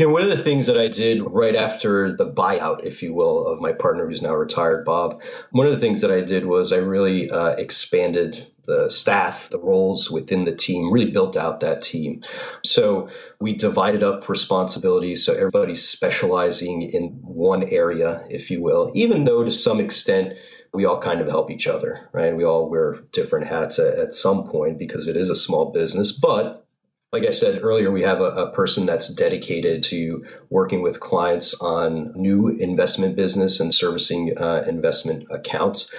You 0.00 0.06
know, 0.06 0.14
one 0.14 0.22
of 0.22 0.30
the 0.30 0.42
things 0.42 0.66
that 0.66 0.78
I 0.78 0.88
did 0.88 1.20
right 1.30 1.54
after 1.54 2.10
the 2.10 2.26
buyout, 2.26 2.86
if 2.86 3.02
you 3.02 3.12
will, 3.12 3.46
of 3.46 3.60
my 3.60 3.74
partner 3.74 4.08
who's 4.08 4.22
now 4.22 4.34
retired, 4.34 4.82
Bob, 4.82 5.20
one 5.50 5.66
of 5.66 5.72
the 5.74 5.78
things 5.78 6.00
that 6.00 6.10
I 6.10 6.22
did 6.22 6.46
was 6.46 6.72
I 6.72 6.78
really 6.78 7.30
uh, 7.30 7.50
expanded 7.56 8.50
the 8.64 8.88
staff, 8.88 9.50
the 9.50 9.58
roles 9.58 10.10
within 10.10 10.44
the 10.44 10.56
team, 10.56 10.90
really 10.90 11.10
built 11.10 11.36
out 11.36 11.60
that 11.60 11.82
team. 11.82 12.22
So 12.64 13.10
we 13.40 13.54
divided 13.54 14.02
up 14.02 14.26
responsibilities 14.26 15.22
so 15.22 15.34
everybody's 15.34 15.86
specializing 15.86 16.80
in 16.80 17.18
one 17.20 17.64
area, 17.64 18.24
if 18.30 18.50
you 18.50 18.62
will, 18.62 18.92
even 18.94 19.24
though 19.24 19.44
to 19.44 19.50
some 19.50 19.80
extent, 19.80 20.32
we 20.72 20.86
all 20.86 20.98
kind 20.98 21.20
of 21.20 21.28
help 21.28 21.50
each 21.50 21.66
other, 21.66 22.08
right? 22.14 22.34
We 22.34 22.46
all 22.46 22.70
wear 22.70 23.00
different 23.12 23.48
hats 23.48 23.78
at, 23.78 23.98
at 23.98 24.14
some 24.14 24.44
point 24.44 24.78
because 24.78 25.08
it 25.08 25.16
is 25.16 25.28
a 25.28 25.34
small 25.34 25.72
business, 25.72 26.10
but 26.10 26.66
like 27.12 27.24
I 27.24 27.30
said 27.30 27.62
earlier, 27.62 27.90
we 27.90 28.02
have 28.02 28.20
a, 28.20 28.30
a, 28.30 28.52
person 28.52 28.86
that's 28.86 29.08
dedicated 29.08 29.82
to 29.84 30.24
working 30.48 30.80
with 30.80 31.00
clients 31.00 31.54
on 31.60 32.12
new 32.14 32.48
investment 32.48 33.16
business 33.16 33.58
and 33.58 33.74
servicing 33.74 34.36
uh, 34.38 34.64
investment 34.68 35.26
accounts. 35.28 35.92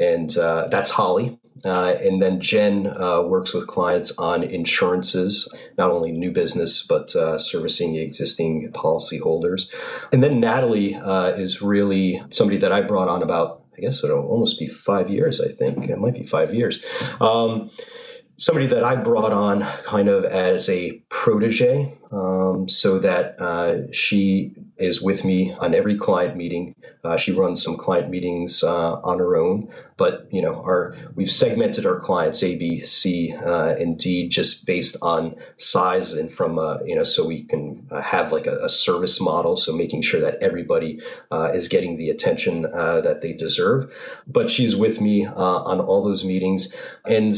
And 0.00 0.36
uh, 0.36 0.66
that's 0.68 0.90
Holly. 0.90 1.38
Uh, 1.64 1.96
and 2.00 2.20
then 2.20 2.40
Jen 2.40 2.86
uh, 2.86 3.22
works 3.22 3.54
with 3.54 3.66
clients 3.66 4.10
on 4.18 4.42
insurances, 4.42 5.52
not 5.78 5.90
only 5.90 6.12
new 6.12 6.32
business, 6.32 6.84
but 6.84 7.14
uh, 7.14 7.38
servicing 7.38 7.94
existing 7.94 8.70
policyholders. 8.72 9.70
And 10.12 10.22
then 10.22 10.40
Natalie 10.40 10.96
uh, 10.96 11.30
is 11.30 11.62
really 11.62 12.22
somebody 12.30 12.58
that 12.58 12.72
I 12.72 12.82
brought 12.82 13.08
on 13.08 13.22
about, 13.22 13.62
I 13.78 13.80
guess 13.80 14.02
it'll 14.02 14.26
almost 14.26 14.58
be 14.58 14.66
five 14.66 15.08
years, 15.08 15.40
I 15.40 15.48
think. 15.48 15.88
It 15.88 15.98
might 15.98 16.14
be 16.14 16.24
five 16.24 16.52
years. 16.52 16.84
Um, 17.20 17.70
somebody 18.38 18.66
that 18.66 18.84
I 18.84 18.96
brought 18.96 19.32
on 19.32 19.62
kind 19.84 20.08
of 20.08 20.24
as 20.24 20.68
a 20.68 20.92
protege 21.08 21.96
um, 22.12 22.68
so 22.68 22.98
that 22.98 23.40
uh, 23.40 23.90
she 23.92 24.54
is 24.76 25.00
with 25.00 25.24
me 25.24 25.54
on 25.58 25.74
every 25.74 25.96
client 25.96 26.36
meeting. 26.36 26.74
Uh, 27.02 27.16
she 27.16 27.32
runs 27.32 27.62
some 27.62 27.76
client 27.76 28.10
meetings 28.10 28.62
uh, 28.62 29.00
on 29.00 29.18
her 29.18 29.36
own, 29.36 29.68
but 29.96 30.28
you 30.30 30.42
know, 30.42 30.54
our 30.56 30.94
we've 31.14 31.30
segmented 31.30 31.86
our 31.86 31.98
clients 31.98 32.42
A, 32.42 32.56
B, 32.56 32.80
C, 32.80 33.34
uh, 33.34 33.74
and 33.78 33.98
D 33.98 34.28
just 34.28 34.66
based 34.66 34.96
on 35.00 35.34
size 35.56 36.12
and 36.12 36.30
from 36.30 36.58
uh, 36.58 36.78
you 36.84 36.94
know, 36.94 37.04
so 37.04 37.26
we 37.26 37.42
can 37.42 37.88
uh, 37.90 38.02
have 38.02 38.32
like 38.32 38.46
a, 38.46 38.58
a, 38.58 38.68
service 38.68 39.20
model. 39.20 39.56
So 39.56 39.74
making 39.74 40.02
sure 40.02 40.20
that 40.20 40.42
everybody 40.42 41.00
is 41.32 41.68
getting 41.68 41.96
the 41.96 42.10
attention 42.10 42.62
that 42.62 43.20
they 43.22 43.32
deserve. 43.32 43.90
But 44.26 44.50
she's 44.50 44.76
with 44.76 45.00
me 45.00 45.26
on 45.26 45.80
all 45.80 46.04
those 46.04 46.24
meetings, 46.24 46.72
and 47.06 47.34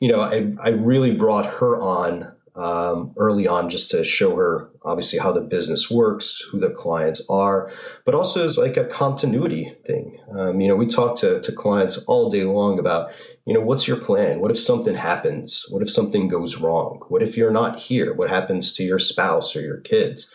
you 0.00 0.08
know, 0.08 0.20
I, 0.20 0.52
I 0.62 0.70
really 0.70 1.14
brought 1.14 1.46
her 1.46 1.78
on 1.78 2.29
um, 2.56 3.12
early 3.16 3.46
on 3.46 3.68
just 3.68 3.90
to 3.90 4.04
show 4.04 4.34
her 4.36 4.70
obviously 4.82 5.18
how 5.18 5.32
the 5.32 5.40
business 5.40 5.90
works, 5.90 6.42
who 6.50 6.58
the 6.58 6.70
clients 6.70 7.22
are, 7.28 7.70
but 8.04 8.14
also 8.14 8.44
as 8.44 8.56
like 8.56 8.76
a 8.76 8.84
continuity 8.84 9.76
thing. 9.84 10.18
Um, 10.36 10.60
you 10.60 10.68
know, 10.68 10.76
we 10.76 10.86
talk 10.86 11.16
to, 11.18 11.40
to 11.40 11.52
clients 11.52 11.98
all 12.04 12.30
day 12.30 12.44
long 12.44 12.78
about, 12.78 13.10
you 13.44 13.54
know, 13.54 13.60
what's 13.60 13.86
your 13.86 13.98
plan? 13.98 14.40
What 14.40 14.50
if 14.50 14.58
something 14.58 14.94
happens? 14.94 15.66
What 15.70 15.82
if 15.82 15.90
something 15.90 16.28
goes 16.28 16.56
wrong? 16.56 17.02
What 17.08 17.22
if 17.22 17.36
you're 17.36 17.50
not 17.50 17.78
here? 17.78 18.14
What 18.14 18.30
happens 18.30 18.72
to 18.74 18.82
your 18.82 18.98
spouse 18.98 19.54
or 19.54 19.60
your 19.60 19.80
kids? 19.80 20.32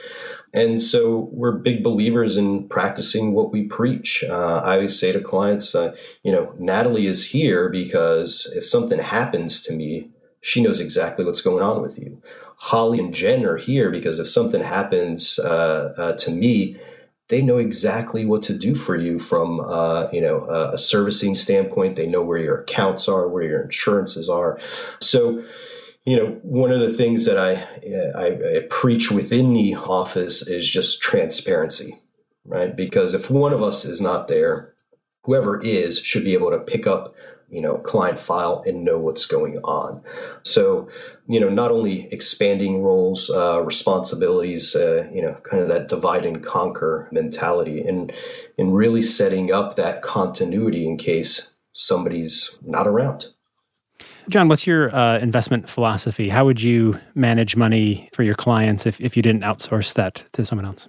And 0.54 0.82
so 0.82 1.28
we're 1.34 1.52
big 1.52 1.84
believers 1.84 2.38
in 2.38 2.70
practicing 2.70 3.34
what 3.34 3.52
we 3.52 3.64
preach. 3.64 4.24
Uh, 4.24 4.62
I 4.64 4.76
always 4.76 4.98
say 4.98 5.12
to 5.12 5.20
clients, 5.20 5.76
uh, 5.76 5.96
you 6.24 6.32
know, 6.32 6.54
Natalie 6.58 7.08
is 7.08 7.26
here 7.26 7.70
because 7.70 8.50
if 8.56 8.66
something 8.66 9.00
happens 9.00 9.62
to 9.64 9.74
me, 9.74 10.12
she 10.46 10.62
knows 10.62 10.80
exactly 10.80 11.26
what's 11.26 11.42
going 11.42 11.64
on 11.64 11.82
with 11.82 11.98
you. 11.98 12.22
Holly 12.58 13.00
and 13.00 13.12
Jen 13.12 13.44
are 13.46 13.58
here 13.58 13.90
because 13.90 14.20
if 14.20 14.30
something 14.30 14.62
happens 14.62 15.40
uh, 15.40 15.92
uh, 15.98 16.14
to 16.18 16.30
me, 16.30 16.80
they 17.30 17.42
know 17.42 17.58
exactly 17.58 18.26
what 18.26 18.44
to 18.44 18.56
do 18.56 18.76
for 18.76 18.96
you 18.96 19.18
from 19.18 19.60
uh, 19.60 20.08
you 20.14 20.22
know 20.22 20.46
a 20.46 20.78
servicing 20.78 21.34
standpoint. 21.34 21.96
They 21.96 22.06
know 22.06 22.22
where 22.22 22.38
your 22.38 22.62
accounts 22.62 23.10
are, 23.10 23.28
where 23.28 23.42
your 23.42 23.64
insurances 23.64 24.30
are. 24.30 24.60
So 25.00 25.44
you 26.06 26.16
know, 26.16 26.28
one 26.44 26.72
of 26.72 26.80
the 26.80 26.94
things 26.94 27.26
that 27.26 27.40
I, 27.40 27.54
I, 28.16 28.58
I 28.58 28.68
preach 28.70 29.10
within 29.10 29.54
the 29.54 29.74
office 29.74 30.48
is 30.48 30.70
just 30.70 31.02
transparency, 31.02 32.00
right? 32.46 32.76
Because 32.76 33.16
if 33.16 33.32
one 33.32 33.52
of 33.52 33.64
us 33.64 33.84
is 33.84 34.00
not 34.00 34.28
there, 34.28 34.76
whoever 35.24 35.60
is 35.64 36.00
should 36.00 36.24
be 36.24 36.36
able 36.36 36.52
to 36.52 36.60
pick 36.60 36.86
up 36.86 37.16
you 37.50 37.62
know 37.62 37.78
client 37.78 38.20
file 38.20 38.64
and 38.66 38.84
know 38.84 38.98
what's 38.98 39.26
going 39.26 39.58
on 39.64 40.02
so 40.44 40.88
you 41.28 41.40
know 41.40 41.50
not 41.50 41.72
only 41.72 42.08
expanding 42.12 42.82
roles 42.82 43.30
uh, 43.30 43.62
responsibilities 43.62 44.76
uh, 44.76 45.08
you 45.14 45.22
know 45.22 45.36
kind 45.44 45.62
of 45.62 45.70
that 45.70 45.88
divide 45.88 46.26
and 46.26 46.44
conquer 46.44 47.08
mentality 47.12 47.82
and 47.82 48.12
and 48.58 48.76
really 48.76 49.02
setting 49.02 49.52
up 49.52 49.76
that 49.76 50.02
continuity 50.02 50.86
in 50.88 50.98
case 50.98 51.56
somebody's 51.74 52.58
not 52.66 52.88
around 52.88 53.28
John, 54.28 54.48
what's 54.48 54.66
your 54.66 54.94
uh, 54.94 55.20
investment 55.20 55.70
philosophy? 55.70 56.30
How 56.30 56.46
would 56.46 56.60
you 56.60 57.00
manage 57.14 57.56
money 57.56 58.10
for 58.12 58.24
your 58.24 58.34
clients 58.34 58.86
if, 58.86 59.00
if 59.00 59.16
you 59.16 59.22
didn't 59.22 59.44
outsource 59.44 59.94
that 59.94 60.26
to 60.34 60.44
someone 60.44 60.66
else? 60.66 60.88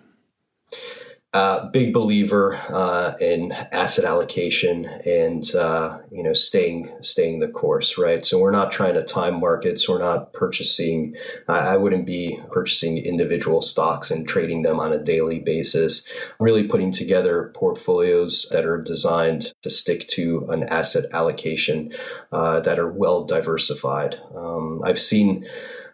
Uh, 1.37 1.69
big 1.69 1.93
believer 1.93 2.57
uh, 2.71 3.15
in 3.21 3.53
asset 3.53 4.07
allocation 4.07 4.87
and 5.05 5.55
uh, 5.55 5.99
you 6.11 6.23
know 6.23 6.33
staying 6.33 6.91
staying 7.03 7.41
the 7.41 7.47
course, 7.47 7.99
right? 7.99 8.25
So 8.25 8.39
we're 8.39 8.51
not 8.51 8.73
trying 8.73 8.95
to 8.95 9.05
time 9.05 9.39
markets. 9.39 9.87
We're 9.87 9.99
not 9.99 10.33
purchasing. 10.33 11.15
I 11.47 11.77
wouldn't 11.77 12.07
be 12.07 12.41
purchasing 12.51 12.97
individual 12.97 13.61
stocks 13.61 14.11
and 14.11 14.27
trading 14.27 14.63
them 14.63 14.81
on 14.81 14.95
a 14.95 14.99
daily 14.99 15.39
basis. 15.39 16.09
Really 16.41 16.67
putting 16.67 16.91
together 16.91 17.53
portfolios 17.55 18.49
that 18.51 18.65
are 18.65 18.81
designed 18.81 19.53
to 19.61 19.69
stick 19.69 20.09
to 20.17 20.47
an 20.49 20.63
asset 20.63 21.05
allocation 21.13 21.93
uh, 22.33 22.61
that 22.61 22.79
are 22.79 22.91
well 22.91 23.25
diversified. 23.25 24.19
Um, 24.35 24.81
I've 24.87 24.99
seen 24.99 25.47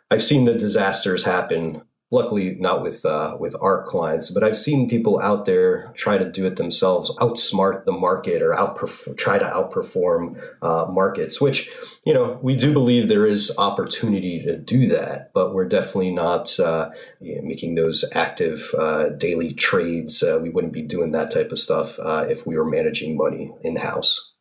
I've 0.08 0.22
seen 0.22 0.44
the 0.44 0.54
disasters 0.54 1.24
happen 1.24 1.82
luckily 2.12 2.54
not 2.60 2.82
with 2.82 3.04
uh, 3.04 3.36
with 3.40 3.56
our 3.60 3.82
clients 3.84 4.30
but 4.30 4.44
i've 4.44 4.56
seen 4.56 4.88
people 4.88 5.18
out 5.20 5.44
there 5.44 5.92
try 5.96 6.16
to 6.16 6.30
do 6.30 6.46
it 6.46 6.54
themselves 6.54 7.10
outsmart 7.16 7.84
the 7.84 7.92
market 7.92 8.40
or 8.42 8.52
outperf- 8.52 9.16
try 9.16 9.38
to 9.38 9.44
outperform 9.44 10.40
uh, 10.62 10.86
markets 10.88 11.40
which 11.40 11.68
you 12.04 12.14
know 12.14 12.38
we 12.42 12.54
do 12.54 12.72
believe 12.72 13.08
there 13.08 13.26
is 13.26 13.52
opportunity 13.58 14.40
to 14.40 14.56
do 14.56 14.86
that 14.86 15.32
but 15.34 15.54
we're 15.54 15.68
definitely 15.68 16.12
not 16.12 16.58
uh, 16.60 16.90
making 17.20 17.74
those 17.74 18.04
active 18.12 18.74
uh, 18.78 19.10
daily 19.10 19.52
trades. 19.52 20.22
Uh, 20.22 20.38
we 20.42 20.50
wouldn't 20.50 20.72
be 20.72 20.82
doing 20.82 21.12
that 21.12 21.30
type 21.30 21.52
of 21.52 21.58
stuff 21.58 21.98
uh, 21.98 22.26
if 22.28 22.46
we 22.46 22.56
were 22.56 22.68
managing 22.68 23.16
money 23.16 23.52
in-house. 23.62 24.34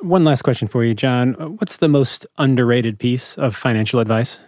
One 0.00 0.24
last 0.24 0.42
question 0.42 0.68
for 0.68 0.84
you 0.84 0.94
john. 0.94 1.34
What's 1.58 1.78
the 1.78 1.88
most 1.88 2.26
underrated 2.38 2.98
piece 2.98 3.36
of 3.36 3.56
financial 3.56 3.98
advice 3.98 4.38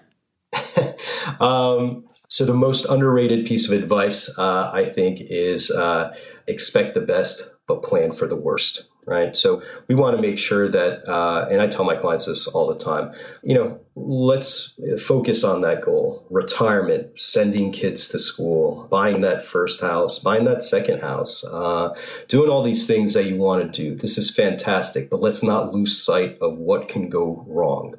um, 1.40 2.04
so 2.28 2.44
the 2.44 2.54
most 2.54 2.86
underrated 2.86 3.46
piece 3.46 3.68
of 3.68 3.80
advice, 3.80 4.30
uh, 4.38 4.70
I 4.72 4.86
think, 4.86 5.20
is 5.20 5.70
uh, 5.70 6.14
expect 6.46 6.94
the 6.94 7.00
best 7.00 7.50
but 7.66 7.82
plan 7.82 8.12
for 8.12 8.26
the 8.26 8.36
worst 8.36 8.88
right? 9.06 9.36
So 9.36 9.62
we 9.88 9.94
want 9.94 10.16
to 10.16 10.22
make 10.22 10.38
sure 10.38 10.68
that, 10.68 11.08
uh, 11.08 11.46
and 11.50 11.60
I 11.60 11.66
tell 11.66 11.84
my 11.84 11.96
clients 11.96 12.26
this 12.26 12.46
all 12.46 12.66
the 12.66 12.78
time, 12.78 13.12
you 13.42 13.54
know, 13.54 13.80
let's 13.96 14.78
focus 15.00 15.44
on 15.44 15.60
that 15.60 15.80
goal 15.80 16.26
retirement, 16.28 17.18
sending 17.18 17.70
kids 17.70 18.08
to 18.08 18.18
school, 18.18 18.88
buying 18.90 19.20
that 19.20 19.44
first 19.44 19.80
house, 19.80 20.18
buying 20.18 20.44
that 20.44 20.64
second 20.64 21.00
house, 21.00 21.44
uh, 21.44 21.94
doing 22.28 22.50
all 22.50 22.62
these 22.62 22.86
things 22.86 23.14
that 23.14 23.26
you 23.26 23.36
want 23.36 23.72
to 23.72 23.82
do. 23.82 23.94
This 23.94 24.18
is 24.18 24.34
fantastic, 24.34 25.10
but 25.10 25.20
let's 25.20 25.42
not 25.42 25.72
lose 25.72 26.02
sight 26.02 26.36
of 26.40 26.58
what 26.58 26.88
can 26.88 27.08
go 27.08 27.44
wrong. 27.46 27.94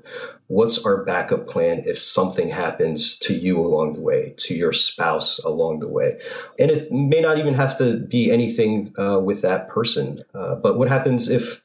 What's 0.47 0.85
our 0.85 1.03
backup 1.03 1.47
plan 1.47 1.83
if 1.85 1.97
something 1.97 2.49
happens 2.49 3.17
to 3.19 3.33
you 3.33 3.59
along 3.59 3.93
the 3.93 4.01
way, 4.01 4.35
to 4.37 4.53
your 4.53 4.73
spouse 4.73 5.39
along 5.39 5.79
the 5.79 5.87
way? 5.87 6.19
And 6.59 6.69
it 6.69 6.91
may 6.91 7.21
not 7.21 7.39
even 7.39 7.55
have 7.55 7.77
to 7.79 7.97
be 7.97 8.31
anything 8.31 8.93
uh, 8.99 9.19
with 9.23 9.41
that 9.41 9.67
person, 9.69 10.19
uh, 10.35 10.55
but 10.55 10.77
what 10.77 10.89
happens 10.89 11.29
if 11.29 11.64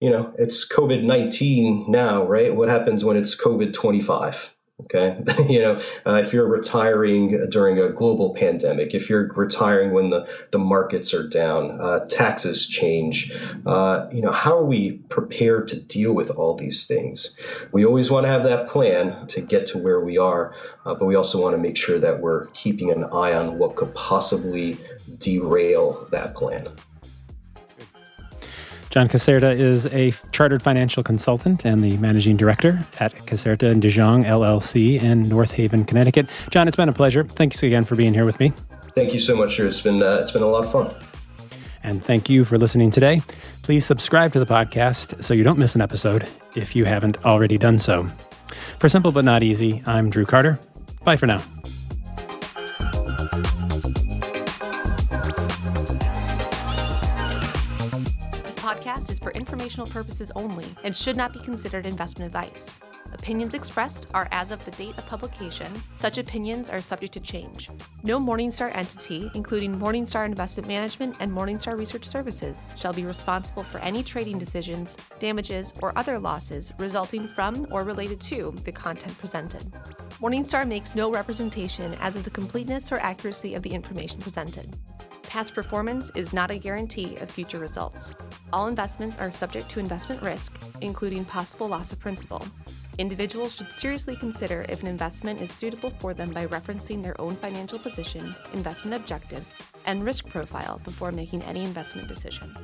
you 0.00 0.10
know 0.10 0.32
it's 0.38 0.66
COVID 0.66 1.04
nineteen 1.04 1.84
now, 1.88 2.26
right? 2.26 2.54
What 2.54 2.68
happens 2.68 3.04
when 3.04 3.16
it's 3.16 3.40
COVID 3.40 3.72
twenty 3.72 4.02
five? 4.02 4.54
Okay, 4.82 5.22
you 5.48 5.60
know, 5.60 5.78
uh, 6.04 6.14
if 6.14 6.32
you're 6.32 6.48
retiring 6.48 7.48
during 7.48 7.78
a 7.78 7.90
global 7.90 8.34
pandemic, 8.34 8.92
if 8.92 9.08
you're 9.08 9.32
retiring 9.34 9.92
when 9.92 10.10
the, 10.10 10.28
the 10.50 10.58
markets 10.58 11.14
are 11.14 11.26
down, 11.28 11.80
uh, 11.80 12.04
taxes 12.06 12.66
change, 12.66 13.32
uh, 13.66 14.08
you 14.12 14.20
know, 14.20 14.32
how 14.32 14.58
are 14.58 14.64
we 14.64 14.94
prepared 15.08 15.68
to 15.68 15.80
deal 15.80 16.12
with 16.12 16.28
all 16.28 16.56
these 16.56 16.86
things? 16.86 17.36
We 17.70 17.84
always 17.84 18.10
want 18.10 18.24
to 18.24 18.28
have 18.28 18.42
that 18.42 18.68
plan 18.68 19.28
to 19.28 19.40
get 19.40 19.68
to 19.68 19.78
where 19.78 20.00
we 20.00 20.18
are, 20.18 20.52
uh, 20.84 20.94
but 20.94 21.06
we 21.06 21.14
also 21.14 21.40
want 21.40 21.54
to 21.54 21.62
make 21.62 21.76
sure 21.76 22.00
that 22.00 22.18
we're 22.18 22.46
keeping 22.48 22.90
an 22.90 23.04
eye 23.04 23.32
on 23.32 23.58
what 23.58 23.76
could 23.76 23.94
possibly 23.94 24.76
derail 25.18 26.08
that 26.10 26.34
plan. 26.34 26.68
John 28.94 29.08
Caserta 29.08 29.58
is 29.58 29.86
a 29.86 30.14
chartered 30.30 30.62
financial 30.62 31.02
consultant 31.02 31.66
and 31.66 31.82
the 31.82 31.96
managing 31.96 32.36
director 32.36 32.78
at 33.00 33.12
Caserta 33.26 33.68
and 33.68 33.82
DeJong 33.82 34.24
LLC 34.24 35.02
in 35.02 35.22
North 35.22 35.50
Haven, 35.50 35.84
Connecticut. 35.84 36.28
John, 36.50 36.68
it's 36.68 36.76
been 36.76 36.88
a 36.88 36.92
pleasure. 36.92 37.24
Thanks 37.24 37.60
again 37.64 37.84
for 37.84 37.96
being 37.96 38.14
here 38.14 38.24
with 38.24 38.38
me. 38.38 38.52
Thank 38.94 39.12
you 39.12 39.18
so 39.18 39.34
much. 39.34 39.58
It's 39.58 39.80
been 39.80 40.00
uh, 40.00 40.18
it's 40.22 40.30
been 40.30 40.44
a 40.44 40.46
lot 40.46 40.62
of 40.64 40.70
fun. 40.70 40.94
And 41.82 42.04
thank 42.04 42.30
you 42.30 42.44
for 42.44 42.56
listening 42.56 42.92
today. 42.92 43.20
Please 43.64 43.84
subscribe 43.84 44.32
to 44.34 44.38
the 44.38 44.46
podcast 44.46 45.24
so 45.24 45.34
you 45.34 45.42
don't 45.42 45.58
miss 45.58 45.74
an 45.74 45.80
episode 45.80 46.28
if 46.54 46.76
you 46.76 46.84
haven't 46.84 47.16
already 47.24 47.58
done 47.58 47.80
so. 47.80 48.06
For 48.78 48.88
Simple 48.88 49.10
But 49.10 49.24
Not 49.24 49.42
Easy, 49.42 49.82
I'm 49.86 50.08
Drew 50.08 50.24
Carter. 50.24 50.60
Bye 51.02 51.16
for 51.16 51.26
now. 51.26 51.38
Informational 59.64 59.86
purposes 59.86 60.30
only 60.36 60.66
and 60.84 60.94
should 60.94 61.16
not 61.16 61.32
be 61.32 61.38
considered 61.38 61.86
investment 61.86 62.26
advice. 62.26 62.78
Opinions 63.14 63.54
expressed 63.54 64.06
are 64.12 64.28
as 64.30 64.50
of 64.50 64.62
the 64.64 64.72
date 64.72 64.98
of 64.98 65.06
publication. 65.06 65.72
Such 65.96 66.18
opinions 66.18 66.68
are 66.68 66.80
subject 66.80 67.14
to 67.14 67.20
change. 67.20 67.70
No 68.02 68.18
Morningstar 68.18 68.74
entity, 68.76 69.30
including 69.34 69.78
Morningstar 69.78 70.26
Investment 70.26 70.68
Management 70.68 71.16
and 71.20 71.32
Morningstar 71.32 71.78
Research 71.78 72.04
Services, 72.04 72.66
shall 72.76 72.92
be 72.92 73.06
responsible 73.06 73.62
for 73.62 73.78
any 73.78 74.02
trading 74.02 74.36
decisions, 74.36 74.98
damages, 75.18 75.72
or 75.80 75.96
other 75.96 76.18
losses 76.18 76.72
resulting 76.78 77.26
from 77.26 77.66
or 77.70 77.84
related 77.84 78.20
to 78.22 78.52
the 78.64 78.72
content 78.72 79.16
presented. 79.16 79.62
Morningstar 80.20 80.66
makes 80.66 80.94
no 80.94 81.10
representation 81.10 81.94
as 82.00 82.16
of 82.16 82.24
the 82.24 82.30
completeness 82.30 82.92
or 82.92 82.98
accuracy 82.98 83.54
of 83.54 83.62
the 83.62 83.70
information 83.70 84.20
presented. 84.20 84.68
Past 85.22 85.54
performance 85.54 86.10
is 86.14 86.32
not 86.32 86.50
a 86.50 86.58
guarantee 86.58 87.16
of 87.16 87.30
future 87.30 87.58
results. 87.58 88.14
All 88.54 88.68
investments 88.68 89.18
are 89.18 89.32
subject 89.32 89.68
to 89.70 89.80
investment 89.80 90.22
risk, 90.22 90.56
including 90.80 91.24
possible 91.24 91.66
loss 91.66 91.90
of 91.90 91.98
principal. 91.98 92.40
Individuals 92.98 93.56
should 93.56 93.72
seriously 93.72 94.14
consider 94.14 94.64
if 94.68 94.80
an 94.80 94.86
investment 94.86 95.42
is 95.42 95.50
suitable 95.50 95.90
for 95.98 96.14
them 96.14 96.30
by 96.30 96.46
referencing 96.46 97.02
their 97.02 97.20
own 97.20 97.34
financial 97.34 97.80
position, 97.80 98.32
investment 98.52 98.94
objectives, 98.94 99.56
and 99.86 100.04
risk 100.04 100.28
profile 100.28 100.80
before 100.84 101.10
making 101.10 101.42
any 101.42 101.64
investment 101.64 102.06
decision. 102.06 102.56